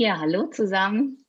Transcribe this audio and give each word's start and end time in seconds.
Ja, 0.00 0.20
hallo 0.20 0.46
zusammen. 0.46 1.26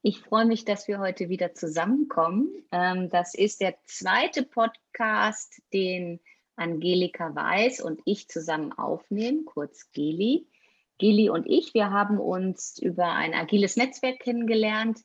Ich 0.00 0.20
freue 0.20 0.46
mich, 0.46 0.64
dass 0.64 0.88
wir 0.88 0.98
heute 0.98 1.28
wieder 1.28 1.52
zusammenkommen. 1.52 2.48
Ähm, 2.72 3.10
das 3.10 3.34
ist 3.34 3.60
der 3.60 3.76
zweite 3.84 4.44
Podcast, 4.44 5.60
den 5.74 6.18
Angelika 6.56 7.34
Weiß 7.34 7.82
und 7.82 8.00
ich 8.06 8.26
zusammen 8.28 8.72
aufnehmen, 8.72 9.44
kurz 9.44 9.92
Geli. 9.92 10.48
Geli 10.96 11.28
und 11.28 11.46
ich, 11.46 11.74
wir 11.74 11.90
haben 11.90 12.18
uns 12.18 12.78
über 12.78 13.12
ein 13.12 13.34
agiles 13.34 13.76
Netzwerk 13.76 14.20
kennengelernt, 14.20 15.00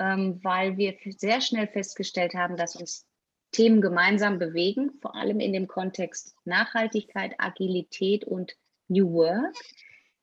ähm, 0.00 0.40
weil 0.42 0.76
wir 0.76 0.96
sehr 1.06 1.40
schnell 1.40 1.68
festgestellt 1.68 2.34
haben, 2.34 2.56
dass 2.56 2.74
uns 2.74 3.06
Themen 3.52 3.80
gemeinsam 3.80 4.40
bewegen, 4.40 4.98
vor 5.00 5.14
allem 5.14 5.38
in 5.38 5.52
dem 5.52 5.68
Kontext 5.68 6.34
Nachhaltigkeit, 6.44 7.32
Agilität 7.38 8.24
und 8.24 8.56
New 8.88 9.12
Work. 9.12 9.54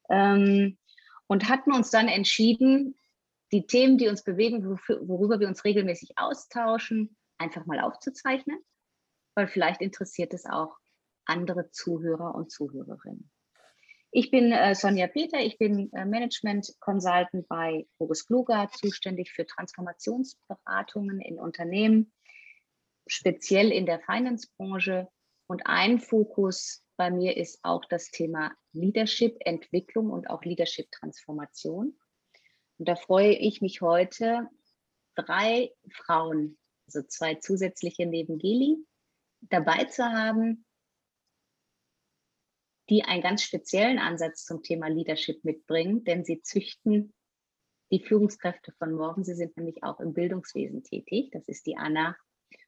Ähm, 0.10 0.78
und 1.28 1.50
hatten 1.50 1.72
uns 1.72 1.92
dann 1.92 2.08
entschieden, 2.08 2.96
die 3.52 3.66
Themen, 3.66 3.98
die 3.98 4.08
uns 4.08 4.24
bewegen, 4.24 4.66
worüber 4.66 5.40
wir 5.40 5.48
uns 5.48 5.64
regelmäßig 5.64 6.18
austauschen, 6.18 7.16
einfach 7.38 7.66
mal 7.66 7.80
aufzuzeichnen, 7.80 8.60
weil 9.36 9.48
vielleicht 9.48 9.82
interessiert 9.82 10.34
es 10.34 10.46
auch 10.46 10.78
andere 11.26 11.70
Zuhörer 11.72 12.36
und 12.36 12.52
Zuhörerinnen. 12.52 13.30
Ich 14.12 14.32
bin 14.32 14.52
äh, 14.52 14.74
Sonja 14.74 15.08
Peter, 15.08 15.40
ich 15.40 15.58
bin 15.58 15.92
äh, 15.94 16.06
Management 16.06 16.74
Consultant 16.80 17.48
bei 17.50 17.86
Boris 17.98 18.26
Kluger, 18.26 18.70
zuständig 18.74 19.32
für 19.32 19.46
Transformationsberatungen 19.46 21.20
in 21.20 21.40
Unternehmen, 21.40 22.14
speziell 23.06 23.72
in 23.72 23.86
der 23.86 24.00
Finance-Branche. 24.00 25.10
Und 25.48 25.68
ein 25.68 26.00
Fokus 26.00 26.84
bei 26.96 27.12
mir 27.12 27.38
ist 27.38 27.60
auch 27.64 27.86
das 27.86 28.10
Thema 28.10 28.54
Leadership-Entwicklung 28.80 30.10
und 30.10 30.30
auch 30.30 30.44
Leadership-Transformation. 30.44 31.98
Und 32.78 32.88
da 32.88 32.96
freue 32.96 33.34
ich 33.34 33.62
mich 33.62 33.82
heute, 33.82 34.48
drei 35.16 35.74
Frauen, 35.92 36.58
also 36.86 37.02
zwei 37.04 37.36
zusätzliche 37.36 38.06
neben 38.06 38.38
Geli, 38.38 38.78
dabei 39.42 39.86
zu 39.86 40.04
haben, 40.04 40.66
die 42.90 43.04
einen 43.04 43.22
ganz 43.22 43.44
speziellen 43.44 44.00
Ansatz 44.00 44.46
zum 44.46 44.64
Thema 44.64 44.88
Leadership 44.88 45.44
mitbringen, 45.44 46.04
denn 46.04 46.24
sie 46.24 46.42
züchten 46.42 47.14
die 47.92 48.04
Führungskräfte 48.04 48.74
von 48.74 48.94
morgen. 48.94 49.24
Sie 49.24 49.36
sind 49.36 49.58
nämlich 49.58 49.84
auch 49.84 50.00
im 50.00 50.14
Bildungswesen 50.14 50.84
tätig. 50.84 51.32
Das 51.32 51.48
ist 51.48 51.66
die 51.66 51.78
Anna 51.78 52.16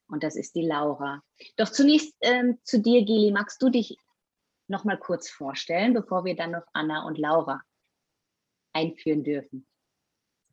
und 0.07 0.23
das 0.23 0.35
ist 0.35 0.55
die 0.55 0.65
Laura. 0.65 1.23
Doch 1.55 1.69
zunächst 1.69 2.15
ähm, 2.21 2.57
zu 2.63 2.81
dir, 2.81 3.05
Geli. 3.05 3.31
Magst 3.31 3.61
du 3.61 3.69
dich 3.69 3.97
noch 4.69 4.83
mal 4.83 4.97
kurz 4.97 5.29
vorstellen, 5.29 5.93
bevor 5.93 6.25
wir 6.25 6.35
dann 6.35 6.51
noch 6.51 6.65
Anna 6.73 7.05
und 7.05 7.17
Laura 7.17 7.61
einführen 8.73 9.23
dürfen? 9.23 9.65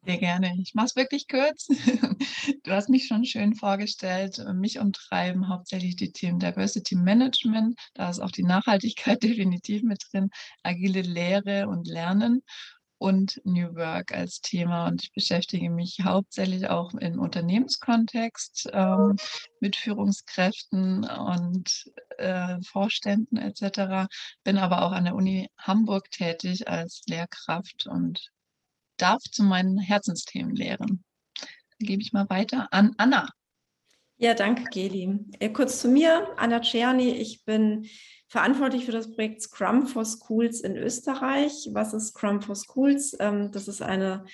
Sehr 0.06 0.18
gerne. 0.18 0.52
Ich 0.60 0.74
mache 0.74 0.86
es 0.86 0.96
wirklich 0.96 1.26
kurz. 1.28 1.68
Du 2.62 2.70
hast 2.70 2.88
mich 2.88 3.08
schon 3.08 3.24
schön 3.24 3.54
vorgestellt. 3.54 4.38
Mich 4.54 4.78
umtreiben 4.78 5.48
hauptsächlich 5.48 5.96
die 5.96 6.12
Themen 6.12 6.38
Diversity 6.38 6.94
Management. 6.94 7.76
Da 7.94 8.08
ist 8.08 8.20
auch 8.20 8.30
die 8.30 8.44
Nachhaltigkeit 8.44 9.20
definitiv 9.22 9.82
mit 9.82 10.04
drin. 10.12 10.30
Agile 10.62 11.02
Lehre 11.02 11.66
und 11.68 11.88
Lernen 11.88 12.42
und 12.98 13.40
New 13.44 13.74
Work 13.74 14.12
als 14.12 14.40
Thema. 14.40 14.86
Und 14.86 15.02
ich 15.04 15.12
beschäftige 15.12 15.70
mich 15.70 16.00
hauptsächlich 16.02 16.68
auch 16.68 16.94
im 16.94 17.18
Unternehmenskontext 17.18 18.70
ähm, 18.72 19.16
mit 19.60 19.76
Führungskräften 19.76 21.04
und 21.04 21.90
äh, 22.18 22.60
Vorständen 22.62 23.36
etc. 23.36 24.08
Bin 24.44 24.58
aber 24.58 24.82
auch 24.82 24.92
an 24.92 25.04
der 25.04 25.14
Uni 25.14 25.48
Hamburg 25.58 26.10
tätig 26.10 26.68
als 26.68 27.02
Lehrkraft 27.06 27.86
und 27.86 28.30
darf 28.96 29.22
zu 29.22 29.42
meinen 29.42 29.78
Herzensthemen 29.78 30.54
lehren. 30.54 31.04
Dann 31.78 31.86
gebe 31.86 32.02
ich 32.02 32.12
mal 32.12 32.28
weiter 32.30 32.68
an 32.72 32.94
Anna. 32.96 33.28
Ja, 34.18 34.32
danke, 34.32 34.64
Geli. 34.70 35.26
Äh, 35.40 35.50
kurz 35.50 35.82
zu 35.82 35.88
mir, 35.88 36.26
Anna 36.38 36.60
Czerny. 36.60 37.10
Ich 37.10 37.44
bin 37.44 37.86
verantwortlich 38.28 38.84
für 38.84 38.92
das 38.92 39.12
Projekt 39.12 39.42
Scrum 39.42 39.86
for 39.86 40.04
Schools 40.04 40.60
in 40.60 40.76
Österreich. 40.76 41.68
Was 41.72 41.94
ist 41.94 42.08
Scrum 42.08 42.42
for 42.42 42.56
Schools? 42.56 43.16
Ähm, 43.20 43.50
das 43.52 43.68
ist 43.68 43.82
eine 43.82 44.24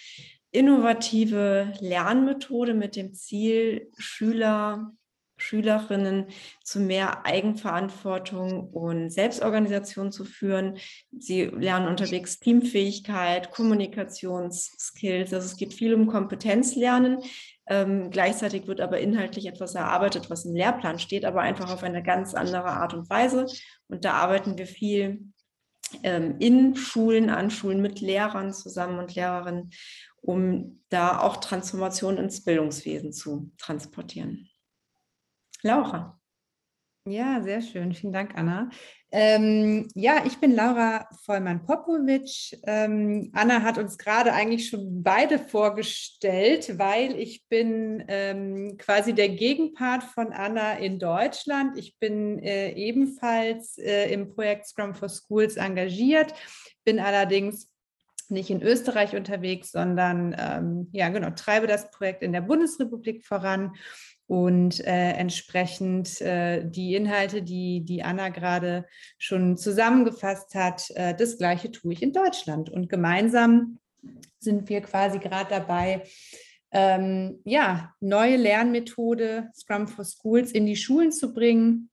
innovative 0.50 1.72
Lernmethode 1.80 2.74
mit 2.74 2.96
dem 2.96 3.14
Ziel, 3.14 3.90
Schüler, 3.98 4.92
Schülerinnen 5.42 6.26
zu 6.62 6.78
mehr 6.78 7.26
Eigenverantwortung 7.26 8.68
und 8.70 9.10
Selbstorganisation 9.10 10.12
zu 10.12 10.24
führen. 10.24 10.78
Sie 11.18 11.44
lernen 11.44 11.88
unterwegs 11.88 12.38
Teamfähigkeit, 12.38 13.50
Kommunikationsskills. 13.50 15.34
Also 15.34 15.46
es 15.46 15.56
geht 15.56 15.74
viel 15.74 15.94
um 15.94 16.06
Kompetenzlernen. 16.06 17.18
Ähm, 17.66 18.10
gleichzeitig 18.10 18.66
wird 18.66 18.80
aber 18.80 19.00
inhaltlich 19.00 19.46
etwas 19.46 19.74
erarbeitet, 19.74 20.30
was 20.30 20.44
im 20.44 20.54
Lehrplan 20.54 20.98
steht, 20.98 21.24
aber 21.24 21.40
einfach 21.40 21.72
auf 21.72 21.82
eine 21.82 22.02
ganz 22.02 22.34
andere 22.34 22.64
Art 22.64 22.92
und 22.92 23.08
Weise. 23.08 23.46
Und 23.92 24.06
da 24.06 24.14
arbeiten 24.14 24.56
wir 24.56 24.66
viel 24.66 25.22
ähm, 26.02 26.36
in 26.38 26.74
Schulen, 26.76 27.28
an 27.28 27.50
Schulen 27.50 27.82
mit 27.82 28.00
Lehrern 28.00 28.54
zusammen 28.54 28.98
und 28.98 29.14
Lehrerinnen, 29.14 29.70
um 30.22 30.82
da 30.88 31.20
auch 31.20 31.36
Transformation 31.36 32.16
ins 32.16 32.42
Bildungswesen 32.42 33.12
zu 33.12 33.52
transportieren. 33.58 34.48
Laura. 35.60 36.21
Ja, 37.04 37.42
sehr 37.42 37.62
schön. 37.62 37.92
Vielen 37.94 38.12
Dank, 38.12 38.36
Anna. 38.36 38.70
Ähm, 39.10 39.88
ja, 39.94 40.22
ich 40.24 40.38
bin 40.38 40.54
Laura 40.54 41.08
Vollmann-Popovic. 41.24 42.60
Ähm, 42.64 43.28
Anna 43.32 43.62
hat 43.62 43.76
uns 43.76 43.98
gerade 43.98 44.32
eigentlich 44.32 44.68
schon 44.68 45.02
beide 45.02 45.40
vorgestellt, 45.40 46.78
weil 46.78 47.18
ich 47.18 47.44
bin 47.48 48.04
ähm, 48.06 48.76
quasi 48.78 49.14
der 49.14 49.30
Gegenpart 49.30 50.04
von 50.04 50.32
Anna 50.32 50.74
in 50.74 51.00
Deutschland. 51.00 51.76
Ich 51.76 51.98
bin 51.98 52.38
äh, 52.38 52.70
ebenfalls 52.74 53.78
äh, 53.78 54.12
im 54.12 54.32
Projekt 54.32 54.68
Scrum 54.68 54.94
for 54.94 55.08
Schools 55.08 55.56
engagiert, 55.56 56.32
bin 56.84 57.00
allerdings 57.00 57.68
nicht 58.28 58.50
in 58.50 58.62
Österreich 58.62 59.14
unterwegs, 59.16 59.72
sondern 59.72 60.34
ähm, 60.38 60.88
ja, 60.92 61.08
genau, 61.08 61.30
treibe 61.30 61.66
das 61.66 61.90
Projekt 61.90 62.22
in 62.22 62.32
der 62.32 62.40
Bundesrepublik 62.40 63.24
voran 63.24 63.72
und 64.26 64.80
äh, 64.80 65.12
entsprechend 65.12 66.20
äh, 66.20 66.64
die 66.64 66.94
Inhalte, 66.94 67.42
die, 67.42 67.84
die 67.84 68.02
Anna 68.02 68.28
gerade 68.30 68.86
schon 69.18 69.56
zusammengefasst 69.56 70.54
hat, 70.54 70.90
äh, 70.94 71.14
das 71.14 71.38
gleiche 71.38 71.70
tue 71.70 71.92
ich 71.92 72.02
in 72.02 72.12
Deutschland. 72.12 72.70
Und 72.70 72.88
gemeinsam 72.88 73.78
sind 74.38 74.68
wir 74.68 74.80
quasi 74.80 75.18
gerade 75.18 75.50
dabei, 75.50 76.04
ähm, 76.70 77.40
ja, 77.44 77.92
neue 78.00 78.36
Lernmethode 78.36 79.50
Scrum 79.54 79.86
for 79.86 80.04
Schools 80.04 80.52
in 80.52 80.64
die 80.66 80.76
Schulen 80.76 81.12
zu 81.12 81.34
bringen, 81.34 81.90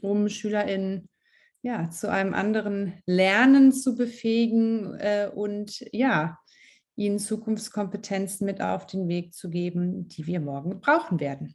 um 0.00 0.28
SchülerInnen 0.28 1.08
ja, 1.62 1.90
zu 1.90 2.10
einem 2.10 2.32
anderen 2.32 3.02
Lernen 3.06 3.72
zu 3.72 3.96
befähigen 3.96 4.94
äh, 4.94 5.28
und 5.34 5.84
ja, 5.92 6.38
ihnen 6.96 7.18
Zukunftskompetenzen 7.18 8.46
mit 8.46 8.60
auf 8.60 8.86
den 8.86 9.06
Weg 9.08 9.34
zu 9.34 9.50
geben, 9.50 10.08
die 10.08 10.26
wir 10.26 10.40
morgen 10.40 10.80
brauchen 10.80 11.20
werden. 11.20 11.54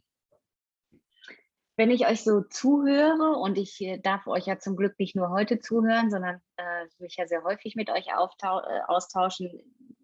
Wenn 1.76 1.90
ich 1.90 2.06
euch 2.06 2.22
so 2.22 2.42
zuhöre 2.42 3.38
und 3.38 3.58
ich 3.58 3.80
äh, 3.80 3.98
darf 3.98 4.26
euch 4.26 4.46
ja 4.46 4.58
zum 4.58 4.76
Glück 4.76 4.98
nicht 4.98 5.16
nur 5.16 5.30
heute 5.30 5.58
zuhören, 5.58 6.10
sondern 6.10 6.40
äh, 6.56 6.84
mich 6.98 7.16
ja 7.16 7.26
sehr 7.26 7.42
häufig 7.44 7.74
mit 7.74 7.90
euch 7.90 8.08
äh, 8.08 8.80
austauschen, 8.86 9.50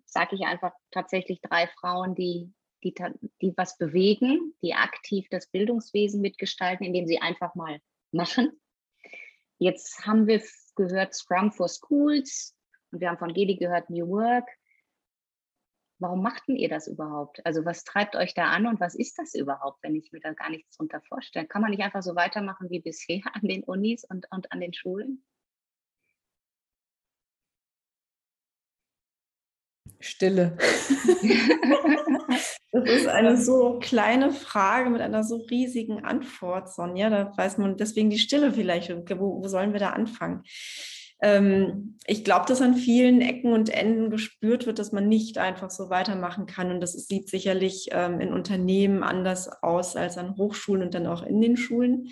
sage 0.07 0.35
ich 0.35 0.43
einfach 0.43 0.73
tatsächlich 0.91 1.41
drei 1.41 1.69
Frauen, 1.79 2.15
die, 2.15 2.53
die, 2.83 2.95
die 3.43 3.55
was 3.57 3.77
bewegen, 3.77 4.55
die 4.63 4.75
aktiv 4.75 5.27
das 5.31 5.47
Bildungswesen 5.49 6.21
mitgestalten, 6.21 6.87
indem 6.87 7.07
sie 7.07 7.21
einfach 7.21 7.55
mal 7.55 7.79
machen. 8.13 8.59
Jetzt 9.59 10.07
haben 10.07 10.27
wir 10.27 10.43
gehört 10.75 11.15
Scrum 11.15 11.53
for 11.53 11.69
Schools 11.69 12.57
und 12.91 13.01
wir 13.01 13.11
haben 13.11 13.19
von 13.19 13.35
Gedi 13.35 13.57
gehört 13.57 13.91
New 13.91 14.09
Work 14.09 14.49
warum 15.99 16.23
machten 16.23 16.57
ihr 16.57 16.69
das 16.69 16.87
überhaupt? 16.87 17.45
Also 17.45 17.65
was 17.65 17.85
treibt 17.85 18.17
euch 18.17 18.35
da 18.35 18.51
an 18.51 18.67
und 18.67 18.81
was 18.81 18.95
ist 18.95 19.19
das 19.19 19.35
überhaupt, 19.35 19.83
wenn 19.83 19.97
ich 19.97 20.13
mir 20.13 20.21
da 20.21 20.33
gar 20.33 20.51
nichts 20.51 20.77
drunter 20.77 21.01
vorstelle? 21.01 21.47
Kann 21.47 21.63
man 21.63 21.71
nicht 21.71 21.83
einfach 21.83 22.03
so 22.03 22.15
weitermachen 22.15 22.71
wie 22.71 22.81
bisher 22.81 23.21
an 23.33 23.43
den 23.43 23.65
Unis 23.65 24.05
und, 24.05 24.27
und 24.31 24.53
an 24.53 24.61
den 24.61 24.73
Schulen? 24.73 25.25
Stille. 30.01 30.57
das 32.71 32.89
ist 32.89 33.09
eine 33.09 33.37
so 33.37 33.81
kleine 33.81 34.31
Frage 34.31 34.91
mit 34.91 35.01
einer 35.01 35.25
so 35.25 35.39
riesigen 35.51 36.05
Antwort, 36.05 36.73
Sonja. 36.73 37.11
Da 37.11 37.37
weiß 37.37 37.59
man 37.59 37.77
deswegen 37.77 38.09
die 38.09 38.21
Stille 38.21 38.53
vielleicht. 38.53 38.91
Wo, 38.91 39.43
wo 39.43 39.49
sollen 39.49 39.73
wir 39.73 39.81
da 39.81 39.91
anfangen? 39.91 40.45
Ähm, 41.21 41.97
ich 42.07 42.25
glaube, 42.25 42.47
dass 42.47 42.63
an 42.63 42.75
vielen 42.75 43.21
Ecken 43.21 43.53
und 43.53 43.71
Enden 43.71 44.11
gespürt 44.11 44.67
wird, 44.67 44.79
dass 44.79 44.93
man 44.93 45.09
nicht 45.09 45.39
einfach 45.39 45.71
so 45.71 45.91
weitermachen 45.91 46.47
kann. 46.47 46.71
Und 46.71 46.81
das 46.81 46.93
sieht 46.93 47.29
sicherlich 47.29 47.89
ähm, 47.93 48.21
in 48.21 48.33
Unternehmen 48.33 49.03
anders 49.03 49.51
aus 49.63 49.97
als 49.97 50.17
an 50.17 50.37
Hochschulen 50.37 50.83
und 50.83 50.95
dann 50.95 51.07
auch 51.07 51.23
in 51.23 51.41
den 51.41 51.57
Schulen. 51.57 52.09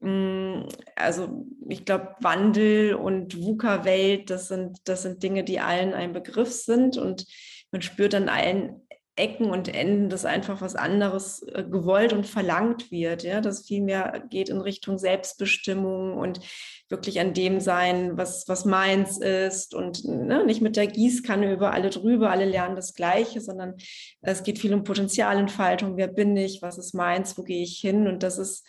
Mm, 0.00 0.66
also 0.96 1.46
ich 1.68 1.84
glaube, 1.84 2.16
Wandel 2.20 2.94
und 2.94 3.40
VUCA-Welt, 3.40 4.30
das 4.30 4.48
sind, 4.48 4.78
das 4.84 5.02
sind 5.02 5.22
Dinge, 5.22 5.44
die 5.44 5.60
allen 5.60 5.94
ein 5.94 6.12
Begriff 6.12 6.52
sind. 6.52 6.98
Und 6.98 7.26
man 7.70 7.82
spürt 7.82 8.14
an 8.14 8.28
allen 8.28 8.83
Ecken 9.16 9.50
und 9.50 9.68
Enden, 9.68 10.08
dass 10.08 10.24
einfach 10.24 10.60
was 10.60 10.74
anderes 10.74 11.42
äh, 11.42 11.62
gewollt 11.62 12.12
und 12.12 12.26
verlangt 12.26 12.90
wird, 12.90 13.22
ja, 13.22 13.40
dass 13.40 13.66
viel 13.66 13.80
mehr 13.80 14.24
geht 14.28 14.48
in 14.48 14.60
Richtung 14.60 14.98
Selbstbestimmung 14.98 16.16
und 16.16 16.40
wirklich 16.88 17.20
an 17.20 17.32
dem 17.32 17.60
sein, 17.60 18.16
was, 18.16 18.48
was 18.48 18.64
meins 18.64 19.18
ist 19.18 19.74
und 19.74 20.04
ne, 20.04 20.44
nicht 20.44 20.62
mit 20.62 20.76
der 20.76 20.88
Gießkanne 20.88 21.52
über 21.52 21.72
alle 21.72 21.90
drüber, 21.90 22.30
alle 22.30 22.44
lernen 22.44 22.74
das 22.74 22.94
Gleiche, 22.94 23.40
sondern 23.40 23.74
es 24.20 24.42
geht 24.42 24.58
viel 24.58 24.74
um 24.74 24.82
Potenzialentfaltung, 24.82 25.96
wer 25.96 26.08
bin 26.08 26.36
ich, 26.36 26.60
was 26.60 26.76
ist 26.76 26.92
meins, 26.92 27.38
wo 27.38 27.44
gehe 27.44 27.62
ich 27.62 27.78
hin? 27.78 28.08
Und 28.08 28.24
das 28.24 28.38
ist, 28.38 28.66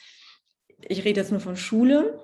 ich 0.87 1.03
rede 1.05 1.21
jetzt 1.21 1.31
nur 1.31 1.41
von 1.41 1.55
Schule, 1.55 2.19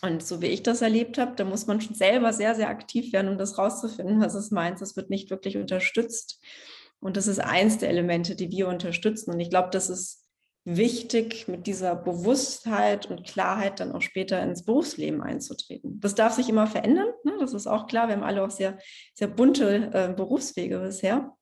und 0.00 0.24
so 0.24 0.40
wie 0.40 0.46
ich 0.46 0.62
das 0.62 0.80
erlebt 0.80 1.18
habe, 1.18 1.34
da 1.34 1.44
muss 1.44 1.66
man 1.66 1.80
schon 1.80 1.96
selber 1.96 2.32
sehr, 2.32 2.54
sehr 2.54 2.68
aktiv 2.68 3.12
werden, 3.12 3.28
um 3.28 3.38
das 3.38 3.58
rauszufinden, 3.58 4.20
was 4.20 4.34
es 4.34 4.52
meint. 4.52 4.80
Das 4.80 4.94
wird 4.94 5.10
nicht 5.10 5.28
wirklich 5.28 5.56
unterstützt. 5.56 6.40
Und 7.00 7.16
das 7.16 7.26
ist 7.26 7.38
eins 7.38 7.78
der 7.78 7.90
Elemente, 7.90 8.34
die 8.34 8.50
wir 8.50 8.68
unterstützen. 8.68 9.32
Und 9.32 9.40
ich 9.40 9.50
glaube, 9.50 9.70
das 9.70 9.88
ist 9.88 10.24
wichtig, 10.64 11.48
mit 11.48 11.66
dieser 11.66 11.96
Bewusstheit 11.96 13.06
und 13.06 13.24
Klarheit 13.24 13.80
dann 13.80 13.92
auch 13.92 14.02
später 14.02 14.42
ins 14.42 14.64
Berufsleben 14.64 15.22
einzutreten. 15.22 16.00
Das 16.00 16.14
darf 16.14 16.34
sich 16.34 16.48
immer 16.48 16.66
verändern. 16.66 17.08
Ne? 17.24 17.36
Das 17.40 17.54
ist 17.54 17.66
auch 17.66 17.86
klar. 17.86 18.08
Wir 18.08 18.16
haben 18.16 18.24
alle 18.24 18.44
auch 18.44 18.50
sehr, 18.50 18.78
sehr 19.14 19.28
bunte 19.28 19.90
äh, 19.94 20.12
Berufswege 20.12 20.80
bisher. 20.80 21.32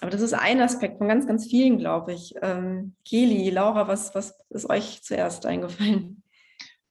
Aber 0.00 0.10
das 0.10 0.20
ist 0.20 0.34
ein 0.34 0.60
Aspekt 0.60 0.98
von 0.98 1.06
ganz, 1.06 1.28
ganz 1.28 1.46
vielen, 1.46 1.78
glaube 1.78 2.12
ich. 2.12 2.34
Ähm, 2.42 2.96
Keli, 3.08 3.50
Laura, 3.50 3.86
was, 3.86 4.12
was 4.16 4.34
ist 4.50 4.68
euch 4.68 5.02
zuerst 5.02 5.46
eingefallen? 5.46 6.24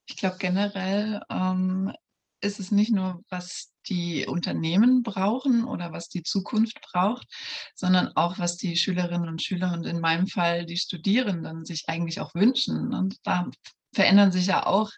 Ich 0.06 0.16
glaube, 0.16 0.38
generell 0.40 1.22
ähm, 1.30 1.92
ist 2.40 2.60
es 2.60 2.72
nicht 2.72 2.94
nur, 2.94 3.22
was 3.30 3.71
die 3.88 4.26
Unternehmen 4.28 5.04
brauchen 5.04 5.66
oder 5.66 5.92
was 5.92 6.10
die 6.10 6.24
Zukunft 6.24 6.80
braucht, 6.92 7.28
sondern 7.76 8.16
auch, 8.16 8.40
was 8.40 8.58
die 8.58 8.76
Schülerinnen 8.76 9.28
und 9.28 9.42
Schüler 9.42 9.74
und 9.74 9.86
in 9.86 10.00
meinem 10.00 10.28
Fall 10.28 10.66
die 10.66 10.78
Studierenden 10.78 11.66
sich 11.66 11.86
eigentlich 11.88 12.20
auch 12.20 12.34
wünschen. 12.36 12.94
Und 12.94 13.18
da 13.24 13.50
verändern 13.94 14.32
sich 14.32 14.48
ja 14.48 14.66
auch 14.66 14.92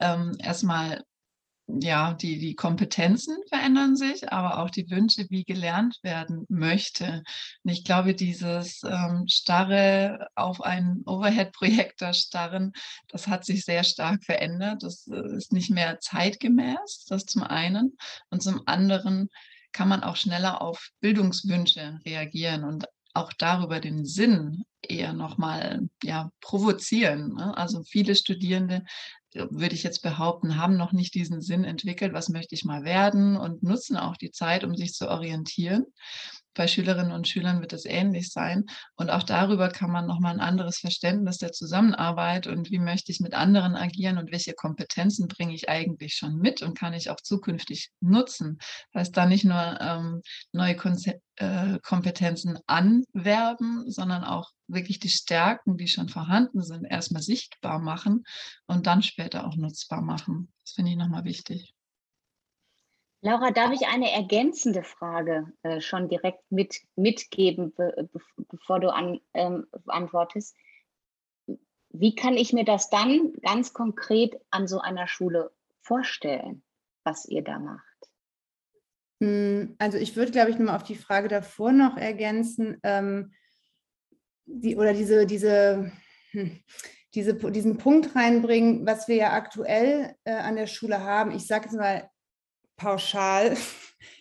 ähm, 0.00 0.36
erstmal 0.38 1.02
ja, 1.68 2.14
die, 2.14 2.38
die 2.38 2.54
Kompetenzen 2.54 3.36
verändern 3.48 3.94
sich, 3.94 4.32
aber 4.32 4.58
auch 4.58 4.70
die 4.70 4.88
Wünsche, 4.90 5.26
wie 5.28 5.44
gelernt 5.44 5.98
werden 6.02 6.46
möchte. 6.48 7.22
Und 7.62 7.70
ich 7.70 7.84
glaube, 7.84 8.14
dieses 8.14 8.82
ähm, 8.84 9.26
starre 9.28 10.28
auf 10.34 10.62
einen 10.62 11.02
Overhead-Projektor 11.04 12.14
starren, 12.14 12.72
das 13.08 13.28
hat 13.28 13.44
sich 13.44 13.64
sehr 13.64 13.84
stark 13.84 14.24
verändert. 14.24 14.82
Das 14.82 15.06
äh, 15.08 15.36
ist 15.36 15.52
nicht 15.52 15.70
mehr 15.70 16.00
zeitgemäß, 16.00 17.04
das 17.08 17.26
zum 17.26 17.42
einen. 17.42 17.98
Und 18.30 18.42
zum 18.42 18.62
anderen 18.66 19.28
kann 19.72 19.88
man 19.88 20.02
auch 20.02 20.16
schneller 20.16 20.62
auf 20.62 20.88
Bildungswünsche 21.00 22.00
reagieren 22.06 22.64
und 22.64 22.86
auch 23.12 23.32
darüber 23.34 23.80
den 23.80 24.06
Sinn 24.06 24.64
eher 24.82 25.12
nochmal 25.12 25.88
ja, 26.02 26.30
provozieren. 26.40 27.34
Ne? 27.34 27.56
Also 27.56 27.82
viele 27.82 28.14
Studierende 28.14 28.84
würde 29.34 29.74
ich 29.74 29.82
jetzt 29.82 30.02
behaupten, 30.02 30.56
haben 30.56 30.76
noch 30.76 30.92
nicht 30.92 31.14
diesen 31.14 31.42
Sinn 31.42 31.64
entwickelt, 31.64 32.12
was 32.12 32.28
möchte 32.28 32.54
ich 32.54 32.64
mal 32.64 32.84
werden 32.84 33.36
und 33.36 33.62
nutzen 33.62 33.96
auch 33.96 34.16
die 34.16 34.30
Zeit, 34.30 34.64
um 34.64 34.74
sich 34.74 34.94
zu 34.94 35.08
orientieren. 35.08 35.84
Bei 36.58 36.66
Schülerinnen 36.66 37.12
und 37.12 37.28
Schülern 37.28 37.60
wird 37.60 37.72
es 37.72 37.84
ähnlich 37.84 38.32
sein. 38.32 38.64
Und 38.96 39.10
auch 39.10 39.22
darüber 39.22 39.68
kann 39.68 39.92
man 39.92 40.08
nochmal 40.08 40.34
ein 40.34 40.40
anderes 40.40 40.78
Verständnis 40.78 41.38
der 41.38 41.52
Zusammenarbeit 41.52 42.48
und 42.48 42.72
wie 42.72 42.80
möchte 42.80 43.12
ich 43.12 43.20
mit 43.20 43.32
anderen 43.32 43.76
agieren 43.76 44.18
und 44.18 44.32
welche 44.32 44.54
Kompetenzen 44.54 45.28
bringe 45.28 45.54
ich 45.54 45.68
eigentlich 45.68 46.14
schon 46.14 46.34
mit 46.34 46.60
und 46.62 46.76
kann 46.76 46.94
ich 46.94 47.10
auch 47.10 47.20
zukünftig 47.20 47.90
nutzen. 48.00 48.58
Das 48.92 49.02
heißt, 49.02 49.16
da 49.16 49.26
nicht 49.26 49.44
nur 49.44 49.78
ähm, 49.80 50.20
neue 50.50 50.74
Konze 50.74 51.20
äh, 51.36 51.78
Kompetenzen 51.80 52.58
anwerben, 52.66 53.88
sondern 53.88 54.24
auch 54.24 54.50
wirklich 54.66 54.98
die 54.98 55.10
Stärken, 55.10 55.76
die 55.76 55.86
schon 55.86 56.08
vorhanden 56.08 56.64
sind, 56.64 56.84
erstmal 56.84 57.22
sichtbar 57.22 57.78
machen 57.78 58.24
und 58.66 58.88
dann 58.88 59.04
später 59.04 59.46
auch 59.46 59.54
nutzbar 59.54 60.02
machen. 60.02 60.52
Das 60.64 60.72
finde 60.72 60.90
ich 60.90 60.96
nochmal 60.96 61.22
wichtig. 61.22 61.72
Laura, 63.20 63.50
darf 63.50 63.72
ich 63.72 63.88
eine 63.88 64.12
ergänzende 64.12 64.84
Frage 64.84 65.52
äh, 65.62 65.80
schon 65.80 66.08
direkt 66.08 66.40
mit, 66.50 66.80
mitgeben, 66.94 67.74
be, 67.74 68.08
be, 68.12 68.20
bevor 68.48 68.78
du 68.78 68.92
an, 68.92 69.20
ähm, 69.34 69.66
antwortest? 69.86 70.56
Wie 71.90 72.14
kann 72.14 72.36
ich 72.36 72.52
mir 72.52 72.64
das 72.64 72.90
dann 72.90 73.32
ganz 73.42 73.72
konkret 73.72 74.40
an 74.50 74.68
so 74.68 74.78
einer 74.80 75.08
Schule 75.08 75.50
vorstellen, 75.80 76.62
was 77.02 77.24
ihr 77.24 77.42
da 77.42 77.58
macht? 77.58 77.84
Hm, 79.20 79.74
also 79.78 79.98
ich 79.98 80.14
würde, 80.14 80.30
glaube 80.30 80.50
ich, 80.50 80.58
nochmal 80.58 80.76
auf 80.76 80.84
die 80.84 80.94
Frage 80.94 81.26
davor 81.26 81.72
noch 81.72 81.96
ergänzen, 81.96 82.78
ähm, 82.84 83.32
die, 84.44 84.76
oder 84.76 84.94
diese, 84.94 85.26
diese, 85.26 85.90
hm, 86.30 86.62
diese, 87.14 87.34
diesen 87.34 87.78
Punkt 87.78 88.14
reinbringen, 88.14 88.86
was 88.86 89.08
wir 89.08 89.16
ja 89.16 89.32
aktuell 89.32 90.14
äh, 90.22 90.34
an 90.34 90.54
der 90.54 90.68
Schule 90.68 91.02
haben. 91.02 91.32
Ich 91.32 91.48
sage 91.48 91.64
jetzt 91.64 91.74
mal, 91.74 92.08
pauschal. 92.78 93.56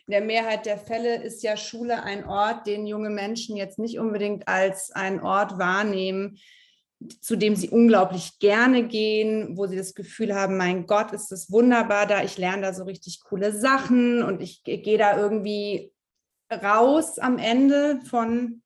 In 0.07 0.11
der 0.11 0.21
Mehrheit 0.21 0.65
der 0.65 0.77
Fälle 0.77 1.23
ist 1.23 1.43
ja 1.43 1.55
Schule 1.55 2.03
ein 2.03 2.25
Ort, 2.25 2.67
den 2.67 2.87
junge 2.87 3.09
Menschen 3.09 3.55
jetzt 3.55 3.79
nicht 3.79 3.99
unbedingt 3.99 4.47
als 4.47 4.91
einen 4.91 5.21
Ort 5.21 5.57
wahrnehmen, 5.57 6.39
zu 7.21 7.35
dem 7.35 7.55
sie 7.55 7.69
unglaublich 7.69 8.39
gerne 8.39 8.87
gehen, 8.87 9.55
wo 9.57 9.67
sie 9.67 9.75
das 9.75 9.93
Gefühl 9.93 10.33
haben, 10.33 10.57
mein 10.57 10.87
Gott, 10.87 11.11
ist 11.11 11.31
das 11.31 11.51
wunderbar 11.51 12.07
da, 12.07 12.23
ich 12.23 12.37
lerne 12.37 12.63
da 12.63 12.73
so 12.73 12.85
richtig 12.85 13.21
coole 13.23 13.53
Sachen 13.53 14.23
und 14.23 14.41
ich 14.41 14.63
gehe 14.63 14.97
da 14.97 15.17
irgendwie 15.17 15.91
raus 16.51 17.19
am 17.19 17.37
Ende 17.37 17.99
von 18.09 18.61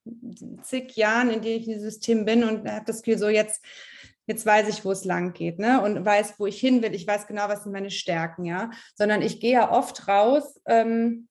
zig 0.62 0.96
Jahren, 0.96 1.32
in 1.32 1.42
denen 1.42 1.60
ich 1.60 1.68
in 1.68 1.74
diesem 1.74 1.90
System 1.90 2.26
bin 2.26 2.44
und 2.44 2.70
habe 2.70 2.86
das 2.86 3.02
Gefühl, 3.02 3.20
so 3.20 3.28
jetzt 3.28 3.66
jetzt 4.28 4.46
weiß 4.46 4.68
ich, 4.70 4.86
wo 4.86 4.92
es 4.92 5.06
lang 5.06 5.34
geht, 5.34 5.60
ne? 5.60 5.82
Und 5.82 6.06
weiß, 6.06 6.36
wo 6.38 6.46
ich 6.46 6.60
hin 6.60 6.82
will. 6.82 6.94
Ich 6.94 7.08
weiß 7.08 7.28
genau, 7.28 7.48
was 7.48 7.64
sind 7.64 7.72
meine 7.72 7.92
Stärken, 7.92 8.46
ja. 8.46 8.72
Sondern 8.96 9.22
ich 9.22 9.40
gehe 9.40 9.54
ja 9.54 9.72
oft 9.72 10.08
raus, 10.08 10.60
ähm, 10.66 11.28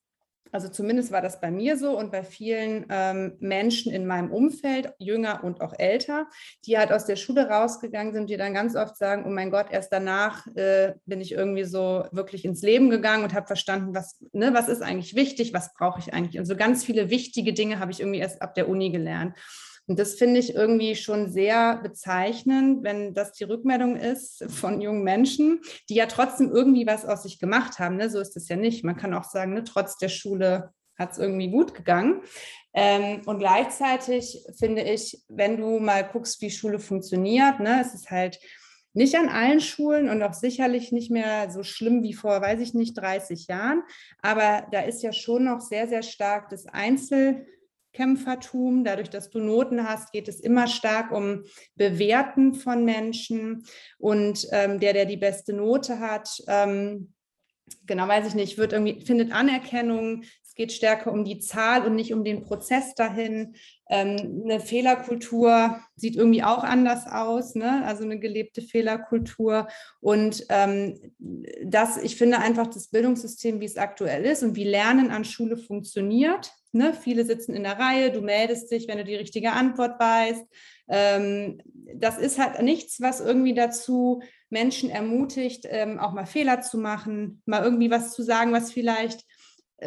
also 0.52 0.68
zumindest 0.68 1.12
war 1.12 1.22
das 1.22 1.40
bei 1.40 1.50
mir 1.50 1.76
so 1.76 1.96
und 1.96 2.10
bei 2.10 2.24
vielen 2.24 2.86
ähm, 2.88 3.36
Menschen 3.38 3.92
in 3.92 4.06
meinem 4.06 4.32
Umfeld, 4.32 4.92
jünger 4.98 5.44
und 5.44 5.60
auch 5.60 5.74
älter, 5.78 6.26
die 6.66 6.76
halt 6.76 6.92
aus 6.92 7.06
der 7.06 7.16
Schule 7.16 7.48
rausgegangen 7.48 8.12
sind, 8.12 8.30
die 8.30 8.36
dann 8.36 8.54
ganz 8.54 8.74
oft 8.74 8.96
sagen, 8.96 9.24
oh 9.26 9.30
mein 9.30 9.50
Gott, 9.50 9.66
erst 9.70 9.92
danach 9.92 10.46
äh, 10.56 10.94
bin 11.06 11.20
ich 11.20 11.32
irgendwie 11.32 11.64
so 11.64 12.04
wirklich 12.10 12.44
ins 12.44 12.62
Leben 12.62 12.90
gegangen 12.90 13.22
und 13.22 13.34
habe 13.34 13.46
verstanden, 13.46 13.94
was, 13.94 14.18
ne, 14.32 14.52
was 14.52 14.68
ist 14.68 14.82
eigentlich 14.82 15.14
wichtig, 15.14 15.54
was 15.54 15.72
brauche 15.74 16.00
ich 16.00 16.12
eigentlich. 16.12 16.38
Und 16.40 16.46
so 16.46 16.56
ganz 16.56 16.84
viele 16.84 17.10
wichtige 17.10 17.52
Dinge 17.52 17.78
habe 17.78 17.92
ich 17.92 18.00
irgendwie 18.00 18.20
erst 18.20 18.42
ab 18.42 18.54
der 18.54 18.68
Uni 18.68 18.90
gelernt. 18.90 19.36
Und 19.86 19.98
das 19.98 20.14
finde 20.14 20.38
ich 20.38 20.54
irgendwie 20.54 20.94
schon 20.94 21.30
sehr 21.30 21.78
bezeichnend, 21.82 22.84
wenn 22.84 23.12
das 23.12 23.32
die 23.32 23.44
Rückmeldung 23.44 23.96
ist 23.96 24.44
von 24.48 24.80
jungen 24.80 25.02
Menschen, 25.02 25.60
die 25.88 25.94
ja 25.94 26.06
trotzdem 26.06 26.50
irgendwie 26.50 26.86
was 26.86 27.04
aus 27.04 27.24
sich 27.24 27.40
gemacht 27.40 27.78
haben. 27.78 27.96
Ne? 27.96 28.08
So 28.08 28.20
ist 28.20 28.36
es 28.36 28.48
ja 28.48 28.56
nicht. 28.56 28.84
Man 28.84 28.96
kann 28.96 29.14
auch 29.14 29.24
sagen, 29.24 29.54
ne, 29.54 29.64
trotz 29.64 29.96
der 29.96 30.08
Schule 30.08 30.72
hat 30.96 31.12
es 31.12 31.18
irgendwie 31.18 31.50
gut 31.50 31.74
gegangen. 31.74 32.22
Ähm, 32.72 33.22
und 33.26 33.38
gleichzeitig 33.38 34.44
finde 34.56 34.82
ich, 34.82 35.24
wenn 35.28 35.56
du 35.56 35.80
mal 35.80 36.04
guckst, 36.04 36.40
wie 36.40 36.50
Schule 36.50 36.78
funktioniert, 36.78 37.58
ne, 37.58 37.80
es 37.80 37.94
ist 37.94 38.10
halt 38.10 38.38
nicht 38.92 39.16
an 39.16 39.28
allen 39.28 39.60
Schulen 39.60 40.08
und 40.08 40.22
auch 40.22 40.34
sicherlich 40.34 40.92
nicht 40.92 41.10
mehr 41.10 41.50
so 41.50 41.62
schlimm 41.62 42.02
wie 42.02 42.12
vor, 42.12 42.40
weiß 42.40 42.60
ich 42.60 42.74
nicht, 42.74 42.94
30 42.94 43.46
Jahren. 43.46 43.82
Aber 44.20 44.66
da 44.72 44.80
ist 44.80 45.02
ja 45.02 45.12
schon 45.12 45.44
noch 45.44 45.60
sehr, 45.60 45.88
sehr 45.88 46.02
stark 46.02 46.48
das 46.50 46.66
Einzel- 46.66 47.46
Kämpfertum. 47.92 48.84
Dadurch, 48.84 49.10
dass 49.10 49.30
du 49.30 49.38
Noten 49.40 49.88
hast, 49.88 50.12
geht 50.12 50.28
es 50.28 50.40
immer 50.40 50.66
stark 50.66 51.12
um 51.12 51.44
Bewerten 51.74 52.54
von 52.54 52.84
Menschen. 52.84 53.64
Und 53.98 54.46
ähm, 54.52 54.80
der, 54.80 54.92
der 54.92 55.06
die 55.06 55.16
beste 55.16 55.52
Note 55.52 56.00
hat, 56.00 56.28
ähm, 56.46 57.12
genau 57.86 58.08
weiß 58.08 58.26
ich 58.28 58.34
nicht, 58.34 58.58
wird 58.58 58.72
irgendwie, 58.72 59.04
findet 59.04 59.32
Anerkennung. 59.32 60.24
Es 60.50 60.56
geht 60.56 60.72
stärker 60.72 61.12
um 61.12 61.24
die 61.24 61.38
Zahl 61.38 61.86
und 61.86 61.94
nicht 61.94 62.12
um 62.12 62.24
den 62.24 62.42
Prozess 62.42 62.96
dahin. 62.96 63.54
Ähm, 63.88 64.42
eine 64.44 64.58
Fehlerkultur 64.58 65.78
sieht 65.94 66.16
irgendwie 66.16 66.42
auch 66.42 66.64
anders 66.64 67.06
aus, 67.06 67.54
ne? 67.54 67.84
also 67.86 68.02
eine 68.02 68.18
gelebte 68.18 68.60
Fehlerkultur. 68.60 69.68
Und 70.00 70.44
ähm, 70.48 71.14
das, 71.64 71.98
ich 71.98 72.16
finde 72.16 72.38
einfach 72.38 72.66
das 72.66 72.88
Bildungssystem, 72.88 73.60
wie 73.60 73.64
es 73.64 73.76
aktuell 73.76 74.24
ist 74.24 74.42
und 74.42 74.56
wie 74.56 74.64
Lernen 74.64 75.12
an 75.12 75.24
Schule 75.24 75.56
funktioniert. 75.56 76.50
Ne? 76.72 76.94
Viele 76.94 77.24
sitzen 77.24 77.54
in 77.54 77.62
der 77.62 77.78
Reihe, 77.78 78.10
du 78.10 78.20
meldest 78.20 78.72
dich, 78.72 78.88
wenn 78.88 78.98
du 78.98 79.04
die 79.04 79.14
richtige 79.14 79.52
Antwort 79.52 80.00
weißt. 80.00 80.44
Ähm, 80.88 81.62
das 81.94 82.18
ist 82.18 82.40
halt 82.40 82.60
nichts, 82.60 83.00
was 83.00 83.20
irgendwie 83.20 83.54
dazu 83.54 84.20
Menschen 84.48 84.90
ermutigt, 84.90 85.64
ähm, 85.68 86.00
auch 86.00 86.12
mal 86.12 86.26
Fehler 86.26 86.60
zu 86.60 86.76
machen, 86.76 87.40
mal 87.46 87.62
irgendwie 87.62 87.92
was 87.92 88.14
zu 88.14 88.24
sagen, 88.24 88.52
was 88.52 88.72
vielleicht 88.72 89.24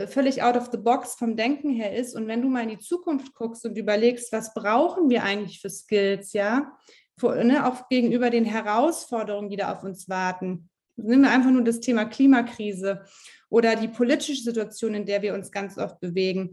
völlig 0.07 0.41
out 0.41 0.55
of 0.55 0.69
the 0.71 0.77
box 0.77 1.15
vom 1.15 1.35
Denken 1.35 1.69
her 1.69 1.95
ist. 1.95 2.15
Und 2.15 2.27
wenn 2.27 2.41
du 2.41 2.49
mal 2.49 2.63
in 2.63 2.69
die 2.69 2.79
Zukunft 2.79 3.33
guckst 3.33 3.65
und 3.65 3.77
überlegst, 3.77 4.31
was 4.31 4.53
brauchen 4.53 5.09
wir 5.09 5.23
eigentlich 5.23 5.61
für 5.61 5.69
Skills, 5.69 6.33
ja, 6.33 6.71
Vor, 7.19 7.35
ne, 7.43 7.67
auch 7.67 7.89
gegenüber 7.89 8.29
den 8.29 8.45
Herausforderungen, 8.45 9.49
die 9.49 9.57
da 9.57 9.71
auf 9.71 9.83
uns 9.83 10.09
warten. 10.09 10.69
Nehmen 10.95 11.23
wir 11.23 11.31
einfach 11.31 11.51
nur 11.51 11.63
das 11.63 11.79
Thema 11.79 12.05
Klimakrise 12.05 13.03
oder 13.49 13.75
die 13.75 13.87
politische 13.87 14.41
Situation, 14.41 14.95
in 14.95 15.05
der 15.05 15.21
wir 15.21 15.33
uns 15.35 15.51
ganz 15.51 15.77
oft 15.77 15.99
bewegen. 15.99 16.51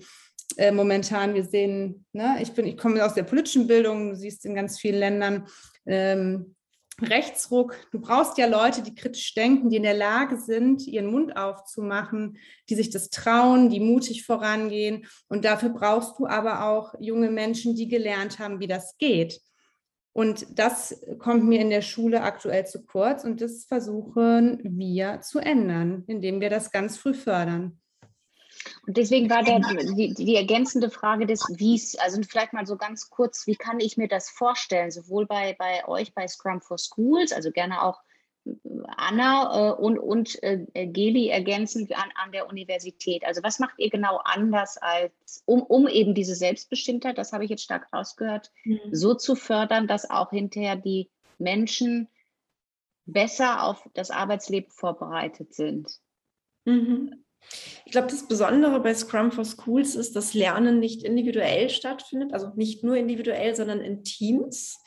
äh, 0.57 0.73
momentan, 0.73 1.35
wir 1.35 1.45
sehen, 1.45 2.05
ne, 2.13 2.39
ich, 2.41 2.53
bin, 2.53 2.67
ich 2.67 2.77
komme 2.77 3.05
aus 3.05 3.15
der 3.15 3.23
politischen 3.23 3.67
Bildung, 3.67 4.11
du 4.11 4.17
siehst 4.17 4.45
in 4.45 4.55
ganz 4.55 4.79
vielen 4.79 4.99
Ländern 4.99 5.47
ähm, 5.87 6.55
Rechtsruck. 7.03 7.77
Du 7.93 8.01
brauchst 8.01 8.39
ja 8.39 8.47
Leute, 8.47 8.83
die 8.83 8.95
kritisch 8.95 9.35
denken, 9.35 9.71
die 9.71 9.77
in 9.77 9.83
der 9.83 9.95
Lage 9.95 10.37
sind, 10.37 10.87
ihren 10.87 11.11
Mund 11.11 11.37
aufzumachen, 11.37 12.39
die 12.69 12.75
sich 12.75 12.91
das 12.91 13.11
trauen, 13.11 13.71
die 13.71 13.81
mutig 13.81 14.25
vorangehen. 14.25 15.07
Und 15.29 15.45
dafür 15.45 15.71
brauchst 15.71 16.19
du 16.19 16.27
aber 16.27 16.65
auch 16.65 16.95
junge 17.01 17.31
Menschen, 17.31 17.75
die 17.75 17.89
gelernt 17.89 18.39
haben, 18.39 18.61
wie 18.61 18.69
das 18.69 18.97
geht. 18.99 19.41
Und 20.13 20.59
das 20.59 21.01
kommt 21.19 21.45
mir 21.45 21.61
in 21.61 21.71
der 21.71 21.83
Schule 21.83 22.23
aktuell 22.23 22.67
zu 22.67 22.85
kurz 22.85 23.25
und 23.25 23.41
das 23.41 23.65
versuchen 23.65 24.59
wir 24.65 25.21
zu 25.21 25.39
ändern, 25.39 26.05
indem 26.09 26.41
wir 26.41 26.51
das 26.51 26.73
ganz 26.73 26.99
früh 26.99 27.15
fördern. 27.15 27.80
Und 28.87 28.97
deswegen 28.97 29.29
war 29.31 29.43
der, 29.43 29.61
die, 29.95 30.15
die 30.15 30.37
ergänzende 30.37 30.91
Frage 30.91 31.27
des 31.27 31.43
Wies, 31.49 31.97
also 31.97 32.21
vielleicht 32.23 32.53
mal 32.53 32.67
so 32.67 32.77
ganz 32.77 33.11
kurz, 33.11 33.47
wie 33.47 33.57
kann 33.57 33.81
ich 33.81 33.97
mir 33.97 34.09
das 34.09 34.31
vorstellen, 34.31 34.91
sowohl 34.91 35.27
bei, 35.27 35.55
bei 35.59 35.87
euch 35.87 36.15
bei 36.15 36.27
Scrum 36.27 36.61
for 36.61 36.79
Schools, 36.79 37.33
also 37.33 37.51
gerne 37.51 37.83
auch 37.83 38.01
äh, 38.47 38.53
Anna 38.97 39.71
äh, 39.71 39.73
und, 39.75 39.99
und 39.99 40.43
äh, 40.43 40.67
Geli 40.87 41.29
ergänzend 41.29 41.93
an, 41.93 42.11
an 42.15 42.33
der 42.33 42.49
Universität. 42.49 43.25
Also 43.25 43.43
was 43.43 43.59
macht 43.59 43.79
ihr 43.79 43.91
genau 43.91 44.21
anders 44.25 44.79
als, 44.79 45.43
um, 45.45 45.63
um 45.63 45.87
eben 45.87 46.15
diese 46.15 46.35
Selbstbestimmtheit, 46.35 47.19
das 47.19 47.33
habe 47.33 47.45
ich 47.45 47.51
jetzt 47.51 47.65
stark 47.65 47.93
rausgehört, 47.93 48.51
mhm. 48.65 48.81
so 48.93 49.15
zu 49.15 49.35
fördern, 49.35 49.87
dass 49.87 50.09
auch 50.09 50.31
hinterher 50.31 50.77
die 50.77 51.11
Menschen 51.39 52.09
besser 53.07 53.65
auf 53.65 53.89
das 53.95 54.11
Arbeitsleben 54.11 54.71
vorbereitet 54.71 55.55
sind? 55.55 56.01
Mhm. 56.65 57.25
Ich 57.85 57.93
glaube, 57.93 58.09
das 58.09 58.29
Besondere 58.29 58.81
bei 58.81 58.95
Scrum 58.95 59.33
for 59.33 59.45
Schools 59.45 59.95
ist, 59.95 60.15
dass 60.15 60.35
Lernen 60.35 60.79
nicht 60.79 61.03
individuell 61.03 61.71
stattfindet, 61.71 62.33
also 62.33 62.53
nicht 62.55 62.85
nur 62.85 62.97
individuell, 62.97 63.55
sondern 63.55 63.81
in 63.81 64.05
Teams. 64.05 64.79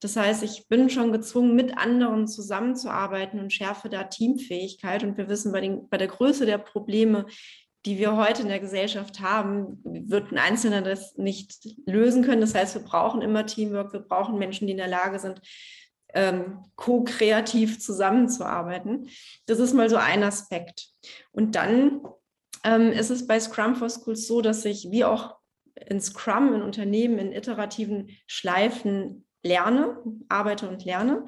Das 0.00 0.16
heißt, 0.16 0.42
ich 0.42 0.66
bin 0.68 0.88
schon 0.90 1.12
gezwungen, 1.12 1.54
mit 1.54 1.76
anderen 1.76 2.26
zusammenzuarbeiten 2.26 3.38
und 3.38 3.52
schärfe 3.52 3.88
da 3.88 4.04
Teamfähigkeit. 4.04 5.02
Und 5.04 5.18
wir 5.18 5.28
wissen, 5.28 5.52
bei, 5.52 5.60
den, 5.60 5.88
bei 5.88 5.98
der 5.98 6.08
Größe 6.08 6.46
der 6.46 6.58
Probleme, 6.58 7.26
die 7.86 7.98
wir 7.98 8.16
heute 8.16 8.42
in 8.42 8.48
der 8.48 8.60
Gesellschaft 8.60 9.20
haben, 9.20 9.80
wird 9.84 10.32
ein 10.32 10.38
Einzelner 10.38 10.82
das 10.82 11.16
nicht 11.16 11.66
lösen 11.86 12.22
können. 12.22 12.40
Das 12.40 12.54
heißt, 12.54 12.74
wir 12.74 12.82
brauchen 12.82 13.22
immer 13.22 13.46
Teamwork, 13.46 13.92
wir 13.92 14.00
brauchen 14.00 14.38
Menschen, 14.38 14.66
die 14.66 14.72
in 14.72 14.78
der 14.78 14.88
Lage 14.88 15.18
sind, 15.18 15.40
ähm, 16.14 16.64
ko-kreativ 16.76 17.80
zusammenzuarbeiten. 17.80 19.08
Das 19.46 19.58
ist 19.58 19.74
mal 19.74 19.88
so 19.88 19.96
ein 19.96 20.22
Aspekt. 20.22 20.88
Und 21.32 21.54
dann 21.54 22.02
ähm, 22.64 22.92
ist 22.92 23.10
es 23.10 23.26
bei 23.26 23.38
Scrum 23.40 23.76
for 23.76 23.88
Schools 23.88 24.26
so, 24.26 24.40
dass 24.40 24.64
ich 24.64 24.90
wie 24.90 25.04
auch 25.04 25.36
in 25.74 26.00
Scrum, 26.00 26.54
in 26.54 26.62
Unternehmen, 26.62 27.18
in 27.18 27.32
iterativen 27.32 28.10
Schleifen 28.26 29.26
lerne, 29.42 29.96
arbeite 30.28 30.68
und 30.68 30.84
lerne 30.84 31.24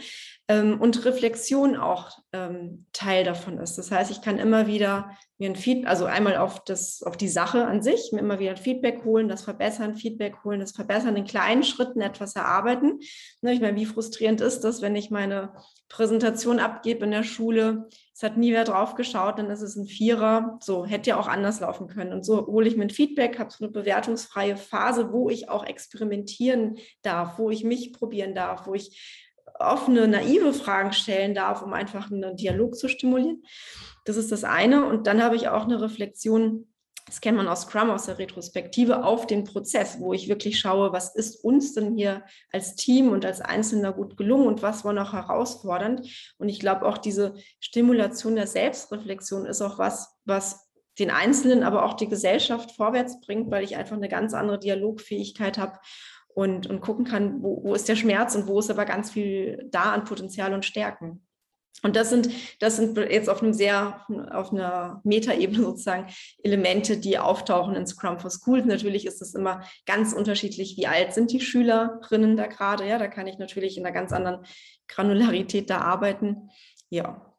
ähm, 0.48 0.80
und 0.80 1.04
Reflexion 1.04 1.76
auch 1.76 2.10
ähm, 2.32 2.86
Teil 2.92 3.24
davon 3.24 3.58
ist. 3.58 3.78
Das 3.78 3.90
heißt, 3.90 4.10
ich 4.10 4.20
kann 4.20 4.38
immer 4.38 4.66
wieder 4.66 5.16
mir 5.38 5.48
ein 5.50 5.56
Feedback, 5.56 5.88
also 5.88 6.04
einmal 6.04 6.36
auf, 6.36 6.62
das, 6.64 7.02
auf 7.02 7.16
die 7.16 7.28
Sache 7.28 7.66
an 7.66 7.82
sich, 7.82 8.10
mir 8.12 8.20
immer 8.20 8.38
wieder 8.38 8.50
ein 8.50 8.56
Feedback 8.58 9.04
holen, 9.04 9.28
das 9.28 9.42
Verbessern, 9.42 9.96
Feedback 9.96 10.44
holen, 10.44 10.60
das 10.60 10.72
Verbessern 10.72 11.16
in 11.16 11.24
kleinen 11.24 11.64
Schritten 11.64 12.00
etwas 12.00 12.36
erarbeiten. 12.36 13.00
Ne, 13.40 13.52
ich 13.52 13.60
meine, 13.60 13.76
wie 13.76 13.86
frustrierend 13.86 14.40
ist 14.40 14.60
das, 14.60 14.82
wenn 14.82 14.94
ich 14.94 15.10
meine 15.10 15.54
Präsentation 15.88 16.60
abgebe 16.60 17.04
in 17.04 17.10
der 17.10 17.24
Schule, 17.24 17.88
hat 18.22 18.36
nie 18.36 18.52
wer 18.52 18.64
drauf 18.64 18.94
geschaut, 18.94 19.38
dann 19.38 19.50
ist 19.50 19.62
es 19.62 19.76
ein 19.76 19.86
Vierer. 19.86 20.58
So, 20.60 20.84
hätte 20.84 21.10
ja 21.10 21.18
auch 21.18 21.28
anders 21.28 21.60
laufen 21.60 21.88
können. 21.88 22.12
Und 22.12 22.24
so 22.24 22.46
hole 22.46 22.68
ich 22.68 22.76
mir 22.76 22.84
ein 22.84 22.90
Feedback, 22.90 23.38
habe 23.38 23.50
so 23.50 23.64
eine 23.64 23.72
bewertungsfreie 23.72 24.56
Phase, 24.56 25.12
wo 25.12 25.30
ich 25.30 25.48
auch 25.48 25.64
experimentieren 25.64 26.78
darf, 27.02 27.38
wo 27.38 27.50
ich 27.50 27.64
mich 27.64 27.92
probieren 27.92 28.34
darf, 28.34 28.66
wo 28.66 28.74
ich 28.74 29.28
offene, 29.58 30.08
naive 30.08 30.52
Fragen 30.52 30.92
stellen 30.92 31.34
darf, 31.34 31.62
um 31.62 31.72
einfach 31.72 32.10
einen 32.10 32.36
Dialog 32.36 32.76
zu 32.76 32.88
stimulieren. 32.88 33.42
Das 34.04 34.16
ist 34.16 34.32
das 34.32 34.44
eine. 34.44 34.86
Und 34.86 35.06
dann 35.06 35.22
habe 35.22 35.36
ich 35.36 35.48
auch 35.48 35.64
eine 35.64 35.80
Reflexion 35.80 36.71
das 37.06 37.20
kennt 37.20 37.36
man 37.36 37.48
aus 37.48 37.62
Scrum, 37.62 37.90
aus 37.90 38.06
der 38.06 38.18
Retrospektive, 38.18 39.04
auf 39.04 39.26
den 39.26 39.44
Prozess, 39.44 39.98
wo 39.98 40.12
ich 40.12 40.28
wirklich 40.28 40.58
schaue, 40.58 40.92
was 40.92 41.14
ist 41.14 41.44
uns 41.44 41.74
denn 41.74 41.96
hier 41.96 42.22
als 42.52 42.76
Team 42.76 43.10
und 43.10 43.24
als 43.24 43.40
Einzelner 43.40 43.92
gut 43.92 44.16
gelungen 44.16 44.46
und 44.46 44.62
was 44.62 44.84
war 44.84 44.92
noch 44.92 45.12
herausfordernd. 45.12 46.06
Und 46.38 46.48
ich 46.48 46.60
glaube, 46.60 46.86
auch 46.86 46.98
diese 46.98 47.34
Stimulation 47.60 48.36
der 48.36 48.46
Selbstreflexion 48.46 49.46
ist 49.46 49.62
auch 49.62 49.78
was, 49.78 50.16
was 50.24 50.70
den 50.98 51.10
Einzelnen, 51.10 51.62
aber 51.62 51.84
auch 51.84 51.94
die 51.94 52.08
Gesellschaft 52.08 52.72
vorwärts 52.72 53.20
bringt, 53.20 53.50
weil 53.50 53.64
ich 53.64 53.76
einfach 53.76 53.96
eine 53.96 54.08
ganz 54.08 54.34
andere 54.34 54.58
Dialogfähigkeit 54.58 55.58
habe 55.58 55.78
und, 56.28 56.66
und 56.66 56.80
gucken 56.80 57.04
kann, 57.04 57.42
wo, 57.42 57.62
wo 57.64 57.74
ist 57.74 57.88
der 57.88 57.96
Schmerz 57.96 58.34
und 58.34 58.46
wo 58.46 58.58
ist 58.58 58.70
aber 58.70 58.84
ganz 58.84 59.10
viel 59.10 59.68
da 59.70 59.92
an 59.92 60.04
Potenzial 60.04 60.54
und 60.54 60.64
Stärken. 60.64 61.26
Und 61.82 61.96
das 61.96 62.10
sind, 62.10 62.30
das 62.60 62.76
sind 62.76 62.96
jetzt 62.96 63.28
auf 63.28 63.42
einem 63.42 63.52
sehr, 63.52 64.06
auf 64.30 64.52
einer 64.52 65.00
Metaebene 65.04 65.62
sozusagen 65.62 66.06
Elemente, 66.42 66.96
die 66.96 67.18
auftauchen 67.18 67.74
in 67.74 67.86
Scrum 67.86 68.20
for 68.20 68.30
Schools. 68.30 68.66
Natürlich 68.66 69.04
ist 69.04 69.20
es 69.20 69.34
immer 69.34 69.64
ganz 69.84 70.12
unterschiedlich, 70.12 70.76
wie 70.76 70.86
alt 70.86 71.12
sind 71.12 71.32
die 71.32 71.40
Schülerinnen 71.40 72.36
da 72.36 72.46
gerade. 72.46 72.86
Ja, 72.86 72.98
da 72.98 73.08
kann 73.08 73.26
ich 73.26 73.38
natürlich 73.38 73.76
in 73.78 73.84
einer 73.84 73.94
ganz 73.94 74.12
anderen 74.12 74.44
Granularität 74.86 75.70
da 75.70 75.78
arbeiten. 75.78 76.50
Ja. 76.88 77.31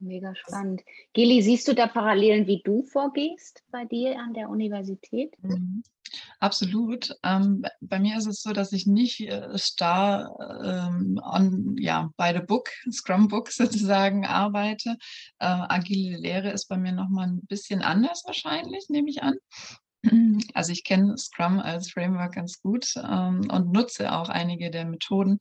Mega 0.00 0.34
spannend. 0.34 0.82
Geli, 1.12 1.42
siehst 1.42 1.68
du 1.68 1.74
da 1.74 1.86
Parallelen, 1.86 2.46
wie 2.46 2.62
du 2.62 2.82
vorgehst 2.82 3.62
bei 3.70 3.84
dir 3.84 4.18
an 4.18 4.32
der 4.32 4.48
Universität? 4.48 5.34
Mhm. 5.42 5.82
Absolut. 6.40 7.16
Ähm, 7.22 7.64
bei 7.80 7.98
mir 8.00 8.16
ist 8.18 8.26
es 8.26 8.42
so, 8.42 8.52
dass 8.52 8.72
ich 8.72 8.86
nicht 8.86 9.20
äh, 9.20 9.56
starr 9.58 10.34
ähm, 10.64 11.20
an, 11.22 11.76
ja, 11.78 12.10
bei 12.16 12.32
the 12.32 12.40
Book, 12.40 12.70
Scrum 12.90 13.28
Book 13.28 13.48
sozusagen 13.52 14.26
arbeite. 14.26 14.96
Äh, 15.38 15.46
agile 15.46 16.16
Lehre 16.18 16.50
ist 16.50 16.66
bei 16.66 16.76
mir 16.76 16.92
nochmal 16.92 17.28
ein 17.28 17.46
bisschen 17.46 17.82
anders 17.82 18.22
wahrscheinlich, 18.26 18.88
nehme 18.88 19.10
ich 19.10 19.22
an. 19.22 19.34
Also 20.54 20.72
ich 20.72 20.84
kenne 20.84 21.16
Scrum 21.16 21.60
als 21.60 21.90
Framework 21.90 22.34
ganz 22.34 22.60
gut 22.60 22.94
ähm, 22.96 23.48
und 23.50 23.72
nutze 23.72 24.12
auch 24.12 24.28
einige 24.28 24.70
der 24.70 24.84
Methoden. 24.84 25.38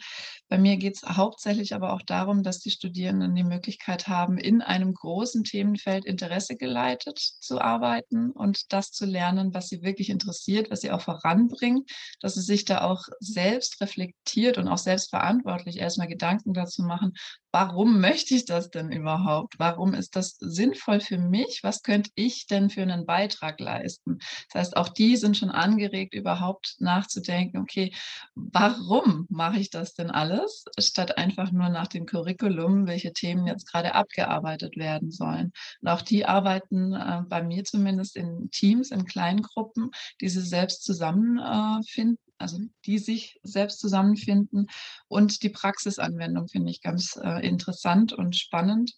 Bei 0.50 0.58
mir 0.58 0.78
geht 0.78 0.96
es 0.96 1.04
hauptsächlich 1.04 1.74
aber 1.74 1.94
auch 1.94 2.01
darum, 2.01 2.44
dass 2.44 2.60
die 2.60 2.72
Studierenden 2.72 3.36
die 3.36 3.44
Möglichkeit 3.44 4.08
haben, 4.08 4.38
in 4.38 4.62
einem 4.62 4.94
großen 4.94 5.44
Themenfeld 5.44 6.06
Interesse 6.06 6.56
geleitet 6.58 7.20
zu 7.20 7.62
arbeiten 7.62 8.32
und 8.32 8.72
das 8.74 8.92
zu 8.92 9.06
lernen, 9.06 9.54
was 9.54 9.70
sie 9.70 9.82
wirklich 9.82 10.10
interessiert, 10.10 10.70
was 10.72 10.82
sie 10.82 10.92
auch 10.92 11.01
voranbringt, 11.01 11.89
dass 12.20 12.36
sie 12.36 12.42
sich 12.42 12.66
da 12.66 12.82
auch 12.82 13.04
selbst 13.20 13.82
reflektiert 13.82 14.58
und 14.58 14.68
auch 14.68 14.78
selbstverantwortlich 14.78 15.78
erstmal 15.78 16.08
Gedanken 16.08 16.54
dazu 16.54 16.84
machen, 16.84 17.13
warum 17.51 18.00
möchte 18.00 18.36
ich 18.36 18.46
das 18.46 18.70
denn 18.70 18.91
überhaupt? 18.91 19.56
Warum 19.58 19.94
ist 19.94 20.15
das 20.15 20.38
sinnvoll 20.39 21.00
für 21.00 21.18
mich? 21.18 21.62
Was 21.63 21.82
könnte 21.82 22.12
ich 22.15 22.48
denn 22.48 22.70
für 22.70 22.82
einen 22.82 23.06
Beitrag 23.06 23.60
leisten? 23.60 24.20
Das 24.51 24.62
heißt, 24.62 24.77
auch 24.77 24.89
die 24.89 25.18
sind 25.18 25.38
schon 25.38 25.50
angeregt, 25.50 26.13
überhaupt 26.13 26.75
nachzudenken, 26.79 27.58
okay, 27.58 27.94
warum 28.36 29.25
mache 29.29 29.60
ich 29.60 29.70
das 29.70 29.94
denn 29.94 30.12
alles, 30.12 30.65
statt 30.79 31.18
einfach 31.18 31.51
nur 31.51 31.70
nach 31.70 31.88
dem 31.88 32.06
Curriculum, 32.06 32.88
welche 32.88 33.13
Themen 33.13 33.48
jetzt 33.48 33.70
gerade 33.72 33.96
abgearbeitet 33.96 34.77
werden 34.77 35.12
sollen. 35.12 35.51
Und 35.82 35.88
auch 35.88 36.01
die 36.01 36.25
arbeiten 36.25 36.94
äh, 36.94 37.22
bei 37.27 37.41
mir 37.44 37.63
zumindest 37.63 38.15
in 38.15 38.50
Teams, 38.51 38.91
in 38.91 39.06
kleinen 39.06 39.41
Gruppen, 39.41 39.91
die 40.22 40.29
sie 40.29 40.41
selbst 40.41 40.84
zusammenfinden. 40.84 42.18
Äh, 42.25 42.29
also 42.39 42.58
die 42.86 42.98
sich 42.98 43.39
selbst 43.43 43.79
zusammenfinden. 43.79 44.67
Und 45.08 45.43
die 45.43 45.50
Praxisanwendung 45.50 46.48
finde 46.48 46.72
ich 46.72 46.81
ganz 46.81 47.19
äh, 47.22 47.46
interessant 47.46 48.13
und 48.13 48.36
spannend 48.36 48.93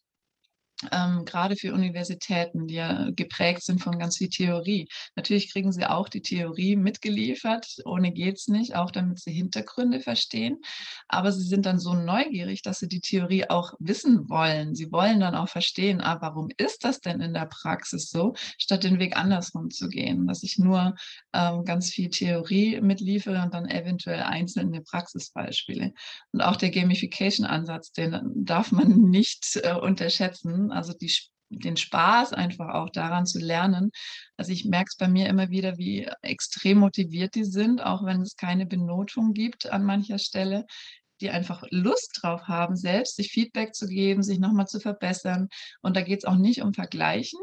ähm, 0.92 1.26
gerade 1.26 1.56
für 1.56 1.74
Universitäten, 1.74 2.68
die 2.68 2.76
ja 2.76 3.10
geprägt 3.12 3.64
sind 3.64 3.82
von 3.82 4.00
ganz 4.00 4.18
viel 4.18 4.30
Theorie. 4.30 4.88
Natürlich 5.16 5.52
kriegen 5.52 5.72
sie 5.72 5.86
auch 5.86 6.10
die 6.10 6.22
Theorie 6.22 6.76
mitgeliefert, 6.76 7.68
ohne 7.86 8.12
geht's 8.12 8.48
nicht, 8.48 8.76
auch 8.76 8.92
damit 8.92 9.20
sie 9.20 9.32
Hintergründe 9.32 10.00
verstehen. 10.00 10.60
Aber 11.08 11.32
sie 11.32 11.48
sind 11.48 11.66
dann 11.66 11.80
so 11.80 11.94
neugierig, 11.94 12.62
dass 12.62 12.80
sie 12.80 12.88
die 12.88 13.02
Theorie 13.02 13.50
auch 13.50 13.74
wissen 13.80 14.30
wollen. 14.30 14.76
Sie 14.76 14.92
wollen 14.92 15.20
dann 15.20 15.36
auch 15.36 15.50
verstehen, 15.50 16.02
ah, 16.02 16.18
warum 16.22 16.50
ist 16.58 16.84
das 16.84 17.00
denn 17.02 17.22
in 17.22 17.34
der 17.34 17.46
Praxis 17.46 18.10
so, 18.10 18.34
statt 18.58 18.84
den 18.84 19.00
Weg 19.00 19.18
andersrum 19.18 19.70
zu 19.70 19.88
gehen, 19.90 20.28
dass 20.28 20.44
ich 20.44 20.58
nur 20.58 20.96
ähm, 21.34 21.66
ganz 21.66 21.90
viel 21.90 22.10
Theorie 22.10 22.82
mitliefere 22.82 23.42
und 23.44 23.54
dann 23.54 23.70
eventuell 23.70 24.22
einzelne 24.22 24.82
Praxisbeispiele. 24.82 25.94
Und 26.32 26.42
auch 26.42 26.56
der 26.56 26.72
Gamification-Ansatz, 26.72 27.92
den 27.92 28.20
darf 28.36 28.72
man 28.72 28.88
nicht 29.10 29.60
äh, 29.64 29.74
unterschätzen 29.74 30.71
also 30.72 30.94
die, 30.94 31.14
den 31.50 31.78
Spaß 31.78 32.34
einfach 32.34 32.74
auch 32.74 32.90
daran 32.90 33.26
zu 33.26 33.40
lernen. 33.40 33.92
Also 34.38 34.52
ich 34.52 34.66
merke 34.66 34.90
es 34.90 34.98
bei 34.98 35.08
mir 35.08 35.28
immer 35.28 35.50
wieder, 35.50 35.78
wie 35.78 36.10
extrem 36.22 36.80
motiviert 36.80 37.36
die 37.36 37.46
sind, 37.46 37.84
auch 37.84 38.06
wenn 38.06 38.22
es 38.22 38.36
keine 38.36 38.66
Benotung 38.66 39.34
gibt 39.34 39.72
an 39.72 39.84
mancher 39.84 40.18
Stelle 40.18 40.66
die 41.22 41.30
einfach 41.30 41.64
Lust 41.70 42.20
drauf 42.22 42.48
haben, 42.48 42.76
selbst 42.76 43.16
sich 43.16 43.32
Feedback 43.32 43.76
zu 43.76 43.88
geben, 43.88 44.24
sich 44.24 44.40
nochmal 44.40 44.68
zu 44.68 44.80
verbessern. 44.80 45.50
Und 45.82 45.96
da 45.96 46.02
geht 46.02 46.20
es 46.20 46.26
auch 46.26 46.36
nicht 46.36 46.62
um 46.62 46.74
Vergleichen, 46.74 47.40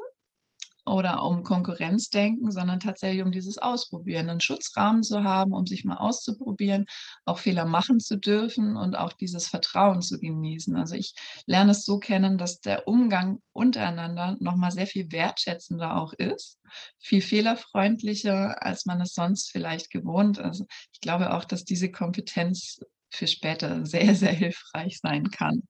oder 0.88 1.22
um 1.22 1.42
Konkurrenzdenken, 1.42 2.50
sondern 2.50 2.80
tatsächlich 2.80 3.22
um 3.22 3.30
dieses 3.30 3.58
Ausprobieren, 3.58 4.28
einen 4.28 4.40
Schutzrahmen 4.40 5.02
zu 5.02 5.22
haben, 5.22 5.52
um 5.52 5.66
sich 5.66 5.84
mal 5.84 5.96
auszuprobieren, 5.96 6.86
auch 7.24 7.38
Fehler 7.38 7.64
machen 7.64 8.00
zu 8.00 8.16
dürfen 8.16 8.76
und 8.76 8.96
auch 8.96 9.12
dieses 9.12 9.48
Vertrauen 9.48 10.02
zu 10.02 10.18
genießen. 10.18 10.76
Also 10.76 10.94
ich 10.94 11.14
lerne 11.46 11.72
es 11.72 11.84
so 11.84 11.98
kennen, 11.98 12.38
dass 12.38 12.60
der 12.60 12.88
Umgang 12.88 13.40
untereinander 13.52 14.36
nochmal 14.40 14.70
sehr 14.70 14.86
viel 14.86 15.12
wertschätzender 15.12 15.96
auch 15.96 16.12
ist, 16.12 16.58
viel 16.98 17.22
fehlerfreundlicher, 17.22 18.62
als 18.64 18.86
man 18.86 19.00
es 19.00 19.14
sonst 19.14 19.50
vielleicht 19.50 19.90
gewohnt. 19.90 20.38
Also 20.38 20.66
ich 20.92 21.00
glaube 21.00 21.34
auch, 21.34 21.44
dass 21.44 21.64
diese 21.64 21.90
Kompetenz 21.90 22.80
für 23.10 23.26
später 23.26 23.84
sehr, 23.86 24.14
sehr 24.14 24.32
hilfreich 24.32 24.98
sein 24.98 25.30
kann. 25.30 25.62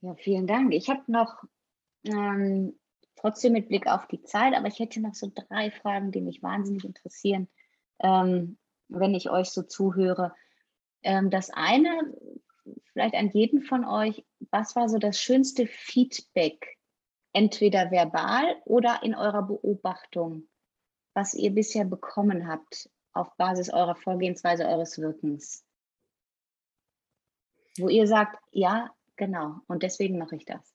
Ja, 0.00 0.14
vielen 0.16 0.46
Dank. 0.46 0.74
Ich 0.74 0.90
habe 0.90 1.00
noch 1.06 1.44
ähm, 2.04 2.78
trotzdem 3.24 3.54
mit 3.54 3.68
Blick 3.68 3.86
auf 3.86 4.06
die 4.06 4.22
Zeit, 4.22 4.52
aber 4.52 4.68
ich 4.68 4.78
hätte 4.78 5.00
noch 5.00 5.14
so 5.14 5.32
drei 5.34 5.70
Fragen, 5.70 6.12
die 6.12 6.20
mich 6.20 6.42
wahnsinnig 6.42 6.84
interessieren, 6.84 7.48
ähm, 8.00 8.58
wenn 8.88 9.14
ich 9.14 9.30
euch 9.30 9.48
so 9.48 9.62
zuhöre. 9.62 10.34
Ähm, 11.02 11.30
das 11.30 11.48
eine, 11.48 12.14
vielleicht 12.92 13.14
an 13.14 13.30
jeden 13.30 13.62
von 13.62 13.86
euch, 13.86 14.26
was 14.50 14.76
war 14.76 14.90
so 14.90 14.98
das 14.98 15.18
schönste 15.18 15.66
Feedback, 15.66 16.76
entweder 17.32 17.90
verbal 17.90 18.60
oder 18.66 19.02
in 19.02 19.14
eurer 19.14 19.42
Beobachtung, 19.42 20.46
was 21.14 21.32
ihr 21.32 21.50
bisher 21.50 21.86
bekommen 21.86 22.46
habt 22.46 22.90
auf 23.14 23.34
Basis 23.38 23.70
eurer 23.70 23.96
Vorgehensweise, 23.96 24.66
eures 24.66 24.98
Wirkens? 24.98 25.64
Wo 27.78 27.88
ihr 27.88 28.06
sagt, 28.06 28.38
ja, 28.50 28.94
genau, 29.16 29.60
und 29.66 29.82
deswegen 29.82 30.18
mache 30.18 30.36
ich 30.36 30.44
das. 30.44 30.74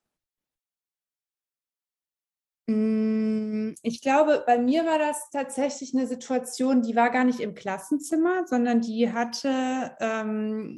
Mm, 2.70 3.74
ich 3.82 4.02
glaube, 4.02 4.44
bei 4.46 4.60
mir 4.60 4.86
war 4.86 5.00
das 5.00 5.32
tatsächlich 5.32 5.96
eine 5.96 6.06
Situation, 6.06 6.84
die 6.84 6.96
war 6.96 7.10
gar 7.10 7.24
nicht 7.24 7.40
im 7.40 7.56
Klassenzimmer, 7.56 8.46
sondern 8.46 8.82
die 8.82 9.12
hatte, 9.12 9.96
ähm, 10.00 10.76